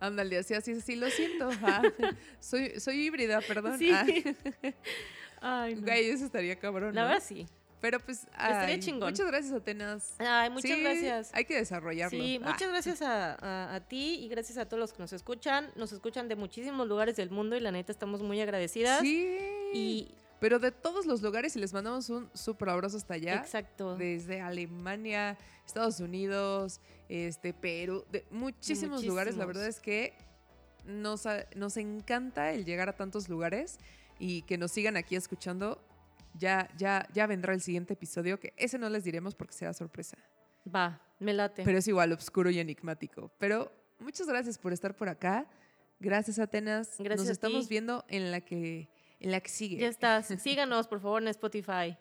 Ándale, 0.00 0.38
así, 0.38 0.54
así, 0.54 0.72
así, 0.72 0.96
lo 0.96 1.08
siento. 1.10 1.48
ah, 1.62 1.82
soy, 2.40 2.78
soy 2.80 3.06
híbrida, 3.06 3.40
perdón. 3.40 3.78
Sí. 3.78 3.90
Ah, 3.92 4.04
Ay, 5.40 5.74
no. 5.76 5.82
güey, 5.82 6.10
eso 6.10 6.24
estaría 6.24 6.56
cabrón. 6.58 6.94
La 6.94 7.02
¿no? 7.02 7.08
verdad 7.08 7.22
sí. 7.26 7.46
Pero 7.80 8.00
pues, 8.00 8.24
Estaría 8.32 8.78
chingón. 8.80 9.10
muchas 9.10 9.26
gracias, 9.26 9.52
Atenas. 9.52 10.14
Ay, 10.18 10.48
muchas 10.50 10.70
Sí, 10.70 10.80
gracias. 10.82 11.30
Hay 11.34 11.44
que 11.44 11.56
desarrollarlo. 11.56 12.18
Sí, 12.18 12.40
Ah, 12.42 12.50
muchas 12.50 12.68
gracias 12.70 13.02
a, 13.02 13.34
a- 13.34 13.74
a 13.76 13.80
ti 13.80 14.14
y 14.24 14.28
gracias 14.28 14.56
a 14.58 14.66
todos 14.66 14.80
los 14.80 14.92
que 14.94 14.98
nos 15.00 15.12
escuchan. 15.12 15.70
Nos 15.76 15.92
escuchan 15.92 16.26
de 16.26 16.36
muchísimos 16.36 16.88
lugares 16.88 17.16
del 17.16 17.30
mundo 17.30 17.54
y 17.54 17.60
la 17.60 17.70
neta 17.70 17.92
estamos 17.92 18.22
muy 18.22 18.40
agradecidas. 18.40 19.00
Sí. 19.02 19.36
Y 19.74 20.14
Pero 20.46 20.60
de 20.60 20.70
todos 20.70 21.06
los 21.06 21.22
lugares 21.22 21.56
y 21.56 21.58
les 21.58 21.72
mandamos 21.72 22.08
un 22.08 22.30
súper 22.32 22.68
abrazo 22.68 22.98
hasta 22.98 23.14
allá. 23.14 23.34
exacto. 23.34 23.96
Desde 23.96 24.40
Alemania, 24.40 25.36
Estados 25.66 25.98
Unidos, 25.98 26.80
este, 27.08 27.52
Perú, 27.52 28.04
de 28.12 28.24
muchísimos 28.30 29.04
lugares. 29.04 29.36
La 29.36 29.44
verdad 29.44 29.66
es 29.66 29.80
que 29.80 30.14
nos, 30.84 31.24
nos 31.56 31.76
encanta 31.76 32.52
el 32.52 32.64
llegar 32.64 32.88
a 32.88 32.92
tantos 32.92 33.28
lugares 33.28 33.80
y 34.20 34.42
que 34.42 34.56
nos 34.56 34.70
sigan 34.70 34.96
aquí 34.96 35.16
escuchando. 35.16 35.82
Ya, 36.34 36.68
ya, 36.78 37.08
ya 37.12 37.26
vendrá 37.26 37.52
el 37.52 37.60
siguiente 37.60 37.94
episodio, 37.94 38.38
que 38.38 38.54
ese 38.56 38.78
no 38.78 38.88
les 38.88 39.02
diremos 39.02 39.34
porque 39.34 39.52
será 39.52 39.72
sorpresa. 39.72 40.16
Va, 40.72 41.02
me 41.18 41.32
late. 41.32 41.64
Pero 41.64 41.78
es 41.78 41.88
igual 41.88 42.12
oscuro 42.12 42.50
y 42.50 42.60
enigmático. 42.60 43.32
Pero 43.38 43.72
muchas 43.98 44.28
gracias 44.28 44.58
por 44.58 44.72
estar 44.72 44.94
por 44.94 45.08
acá. 45.08 45.48
Gracias, 45.98 46.38
Atenas. 46.38 46.94
Gracias 47.00 47.18
Nos 47.18 47.28
a 47.30 47.32
estamos 47.32 47.64
ti. 47.66 47.70
viendo 47.70 48.04
en 48.06 48.30
la 48.30 48.42
que, 48.42 48.88
la 49.30 49.40
que 49.40 49.48
sigue. 49.48 49.78
ya 49.78 49.88
estás. 49.88 50.26
Síganos, 50.26 50.88
por 50.88 51.00
favor, 51.00 51.22
en 51.22 51.28
Spotify. 51.28 51.96